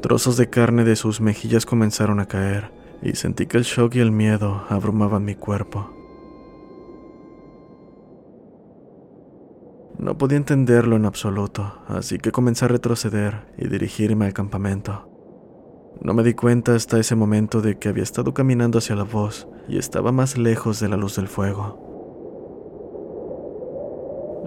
Trozos 0.00 0.36
de 0.36 0.48
carne 0.48 0.84
de 0.84 0.94
sus 0.94 1.20
mejillas 1.20 1.66
comenzaron 1.66 2.20
a 2.20 2.26
caer 2.26 2.70
y 3.02 3.16
sentí 3.16 3.46
que 3.46 3.56
el 3.56 3.64
shock 3.64 3.96
y 3.96 3.98
el 3.98 4.12
miedo 4.12 4.62
abrumaban 4.68 5.24
mi 5.24 5.34
cuerpo. 5.34 5.90
No 9.98 10.16
podía 10.16 10.38
entenderlo 10.38 10.94
en 10.94 11.04
absoluto, 11.04 11.82
así 11.88 12.18
que 12.18 12.30
comencé 12.30 12.66
a 12.66 12.68
retroceder 12.68 13.52
y 13.58 13.66
dirigirme 13.66 14.26
al 14.26 14.34
campamento. 14.34 15.10
No 16.00 16.14
me 16.14 16.22
di 16.22 16.34
cuenta 16.34 16.76
hasta 16.76 17.00
ese 17.00 17.16
momento 17.16 17.60
de 17.60 17.76
que 17.76 17.88
había 17.88 18.04
estado 18.04 18.32
caminando 18.34 18.78
hacia 18.78 18.94
la 18.94 19.02
voz 19.02 19.48
y 19.68 19.78
estaba 19.78 20.12
más 20.12 20.38
lejos 20.38 20.78
de 20.78 20.88
la 20.88 20.96
luz 20.96 21.16
del 21.16 21.26
fuego. 21.26 21.89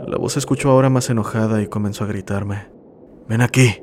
La 0.05 0.17
voz 0.17 0.35
escuchó 0.35 0.69
ahora 0.69 0.89
más 0.89 1.09
enojada 1.09 1.61
y 1.61 1.67
comenzó 1.67 2.03
a 2.03 2.07
gritarme. 2.07 2.67
Ven 3.29 3.41
aquí. 3.41 3.81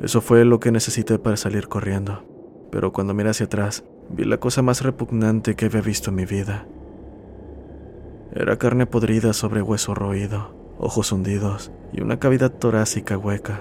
Eso 0.00 0.20
fue 0.20 0.44
lo 0.44 0.58
que 0.58 0.72
necesité 0.72 1.18
para 1.18 1.36
salir 1.36 1.68
corriendo, 1.68 2.24
pero 2.70 2.92
cuando 2.92 3.12
miré 3.12 3.30
hacia 3.30 3.46
atrás, 3.46 3.84
vi 4.08 4.24
la 4.24 4.38
cosa 4.38 4.62
más 4.62 4.82
repugnante 4.82 5.54
que 5.54 5.66
había 5.66 5.82
visto 5.82 6.10
en 6.10 6.16
mi 6.16 6.24
vida. 6.24 6.66
Era 8.34 8.56
carne 8.56 8.86
podrida 8.86 9.34
sobre 9.34 9.60
hueso 9.60 9.94
roído, 9.94 10.54
ojos 10.78 11.12
hundidos 11.12 11.70
y 11.92 12.00
una 12.00 12.18
cavidad 12.18 12.50
torácica 12.50 13.18
hueca. 13.18 13.60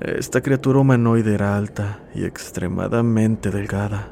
Esta 0.00 0.40
criatura 0.40 0.80
humanoide 0.80 1.34
era 1.34 1.56
alta 1.56 2.00
y 2.14 2.24
extremadamente 2.24 3.50
delgada. 3.50 4.10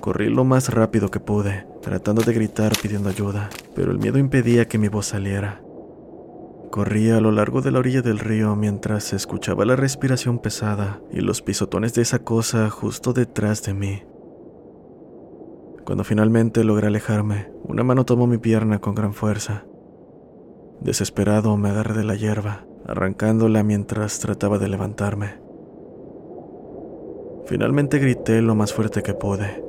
Corrí 0.00 0.30
lo 0.30 0.44
más 0.44 0.72
rápido 0.72 1.10
que 1.10 1.20
pude, 1.20 1.66
tratando 1.86 2.22
de 2.22 2.32
gritar 2.32 2.72
pidiendo 2.82 3.08
ayuda, 3.08 3.48
pero 3.76 3.92
el 3.92 4.00
miedo 4.00 4.18
impedía 4.18 4.66
que 4.66 4.76
mi 4.76 4.88
voz 4.88 5.06
saliera. 5.06 5.62
Corrí 6.72 7.10
a 7.10 7.20
lo 7.20 7.30
largo 7.30 7.62
de 7.62 7.70
la 7.70 7.78
orilla 7.78 8.02
del 8.02 8.18
río 8.18 8.56
mientras 8.56 9.12
escuchaba 9.12 9.64
la 9.64 9.76
respiración 9.76 10.40
pesada 10.40 11.00
y 11.12 11.20
los 11.20 11.42
pisotones 11.42 11.94
de 11.94 12.02
esa 12.02 12.18
cosa 12.18 12.70
justo 12.70 13.12
detrás 13.12 13.62
de 13.62 13.74
mí. 13.74 14.02
Cuando 15.84 16.02
finalmente 16.02 16.64
logré 16.64 16.88
alejarme, 16.88 17.52
una 17.62 17.84
mano 17.84 18.04
tomó 18.04 18.26
mi 18.26 18.38
pierna 18.38 18.80
con 18.80 18.96
gran 18.96 19.14
fuerza. 19.14 19.64
Desesperado 20.80 21.56
me 21.56 21.68
agarré 21.68 21.94
de 21.94 22.02
la 22.02 22.16
hierba, 22.16 22.66
arrancándola 22.84 23.62
mientras 23.62 24.18
trataba 24.18 24.58
de 24.58 24.68
levantarme. 24.68 25.38
Finalmente 27.46 28.00
grité 28.00 28.42
lo 28.42 28.56
más 28.56 28.72
fuerte 28.72 29.04
que 29.04 29.14
pude. 29.14 29.62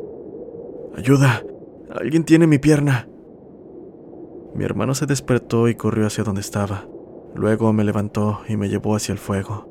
¡Ayuda! 0.95 1.43
¡Alguien 1.89 2.26
tiene 2.26 2.47
mi 2.47 2.58
pierna! 2.58 3.08
Mi 4.54 4.65
hermano 4.65 4.95
se 4.95 5.06
despertó 5.06 5.67
y 5.67 5.76
corrió 5.76 6.08
hacia 6.08 6.23
donde 6.23 6.41
estaba. 6.41 6.86
Luego 7.36 7.71
me 7.73 7.84
levantó 7.84 8.41
y 8.47 8.58
me 8.58 8.69
llevó 8.69 8.95
hacia 8.95 9.13
el 9.13 9.19
fuego. 9.19 9.67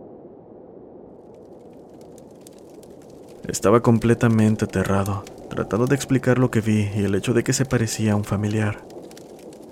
Estaba 3.49 3.81
completamente 3.81 4.65
aterrado, 4.65 5.25
tratando 5.51 5.87
de 5.87 5.95
explicar 5.95 6.39
lo 6.39 6.51
que 6.51 6.61
vi 6.61 6.89
y 6.97 7.05
el 7.05 7.15
hecho 7.15 7.35
de 7.35 7.45
que 7.45 7.53
se 7.53 7.65
parecía 7.65 8.13
a 8.13 8.17
un 8.17 8.25
familiar. 8.25 8.87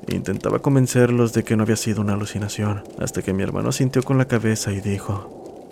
Intentaba 0.09 0.59
convencerlos 0.59 1.33
de 1.33 1.45
que 1.45 1.57
no 1.57 1.63
había 1.63 1.77
sido 1.77 2.03
una 2.03 2.13
alucinación, 2.13 2.83
hasta 2.99 3.23
que 3.23 3.33
mi 3.33 3.43
hermano 3.43 3.73
sintió 3.73 4.03
con 4.03 4.19
la 4.19 4.27
cabeza 4.27 4.71
y 4.73 4.81
dijo, 4.81 5.63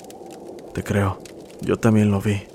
Te 0.72 0.82
creo, 0.82 1.18
yo 1.60 1.78
también 1.78 2.10
lo 2.10 2.20
vi. 2.20 2.51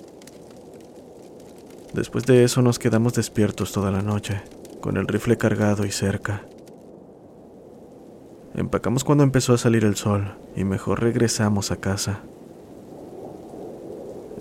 Después 1.98 2.26
de 2.26 2.44
eso 2.44 2.62
nos 2.62 2.78
quedamos 2.78 3.16
despiertos 3.16 3.72
toda 3.72 3.90
la 3.90 4.04
noche, 4.04 4.44
con 4.82 4.98
el 4.98 5.08
rifle 5.08 5.36
cargado 5.36 5.84
y 5.84 5.90
cerca. 5.90 6.44
Empacamos 8.54 9.04
cuando 9.04 9.24
empezó 9.24 9.56
a 9.56 9.58
salir 9.58 9.84
el 9.84 9.96
sol 9.96 10.36
y 10.56 10.64
mejor 10.64 11.02
regresamos 11.02 11.72
a 11.72 11.78
casa. 11.78 12.20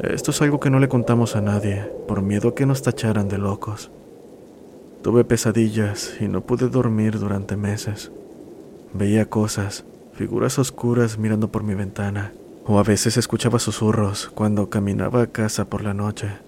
Esto 0.03 0.33
es 0.33 0.43
algo 0.43 0.61
que 0.61 0.69
no 0.69 0.81
le 0.81 0.91
contamos 0.91 1.35
a 1.35 1.41
nadie, 1.41 1.91
por 2.07 2.21
miedo 2.21 2.51
a 2.51 2.55
que 2.55 2.67
nos 2.67 2.83
tacharan 2.83 3.29
de 3.29 3.39
locos. 3.39 3.91
Tuve 5.01 5.25
pesadillas 5.25 6.19
y 6.21 6.29
no 6.29 6.43
pude 6.43 6.69
dormir 6.69 7.19
durante 7.19 7.57
meses. 7.57 8.13
Veía 8.93 9.31
cosas, 9.31 9.87
figuras 10.13 10.59
oscuras 10.59 11.17
mirando 11.17 11.49
por 11.49 11.63
mi 11.63 11.75
ventana, 11.75 12.35
o 12.67 12.79
a 12.79 12.83
veces 12.83 13.17
escuchaba 13.17 13.59
susurros 13.59 14.31
cuando 14.35 14.69
caminaba 14.69 15.23
a 15.23 15.27
casa 15.29 15.65
por 15.65 15.83
la 15.83 15.95
noche. 15.95 16.45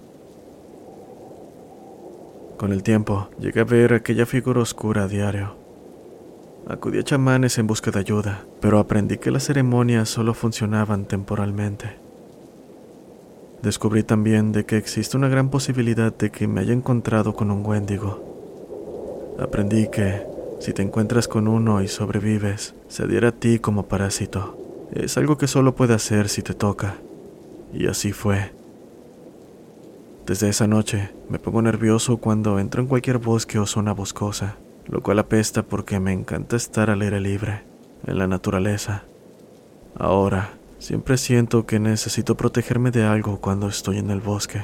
Con 2.59 2.73
el 2.73 2.83
tiempo, 2.83 3.29
llegué 3.39 3.61
a 3.61 3.63
ver 3.63 3.93
aquella 3.93 4.25
figura 4.25 4.59
oscura 4.59 5.03
a 5.03 5.07
diario. 5.07 5.55
Acudí 6.67 6.99
a 6.99 7.03
chamanes 7.03 7.57
en 7.57 7.67
busca 7.67 7.89
de 7.89 7.99
ayuda, 7.99 8.43
pero 8.59 8.79
aprendí 8.79 9.17
que 9.17 9.31
las 9.31 9.45
ceremonias 9.45 10.09
solo 10.09 10.33
funcionaban 10.33 11.05
temporalmente. 11.05 11.95
Descubrí 13.61 14.03
también 14.03 14.51
de 14.51 14.65
que 14.65 14.75
existe 14.75 15.15
una 15.15 15.29
gran 15.29 15.49
posibilidad 15.49 16.13
de 16.13 16.31
que 16.31 16.49
me 16.49 16.59
haya 16.59 16.73
encontrado 16.73 17.33
con 17.33 17.49
un 17.49 17.65
Wendigo. 17.65 19.37
Aprendí 19.39 19.87
que, 19.87 20.23
si 20.59 20.73
te 20.73 20.81
encuentras 20.81 21.29
con 21.29 21.47
uno 21.47 21.81
y 21.81 21.87
sobrevives, 21.87 22.75
se 22.89 23.03
adhiera 23.03 23.29
a 23.29 23.31
ti 23.31 23.59
como 23.59 23.83
parásito. 23.83 24.57
Es 24.91 25.17
algo 25.17 25.37
que 25.37 25.47
solo 25.47 25.75
puede 25.75 25.93
hacer 25.93 26.27
si 26.27 26.41
te 26.41 26.53
toca. 26.53 26.97
Y 27.73 27.87
así 27.87 28.11
fue. 28.11 28.58
Desde 30.29 30.47
esa 30.47 30.67
noche 30.67 31.09
me 31.27 31.39
pongo 31.39 31.61
nervioso 31.61 32.17
cuando 32.17 32.59
entro 32.59 32.81
en 32.83 32.87
cualquier 32.87 33.17
bosque 33.17 33.57
o 33.57 33.65
zona 33.65 33.93
boscosa, 33.93 34.57
lo 34.87 35.01
cual 35.01 35.17
apesta 35.17 35.63
porque 35.63 35.99
me 35.99 36.13
encanta 36.13 36.55
estar 36.55 36.89
al 36.89 37.01
aire 37.01 37.19
libre, 37.19 37.63
en 38.05 38.19
la 38.19 38.27
naturaleza. 38.27 39.05
Ahora, 39.95 40.59
Siempre 40.79 41.17
siento 41.17 41.65
que 41.65 41.77
necesito 41.77 42.37
protegerme 42.37 42.89
de 42.91 43.03
algo 43.03 43.41
cuando 43.41 43.67
estoy 43.67 43.97
en 43.97 44.11
el 44.11 44.21
bosque. 44.21 44.63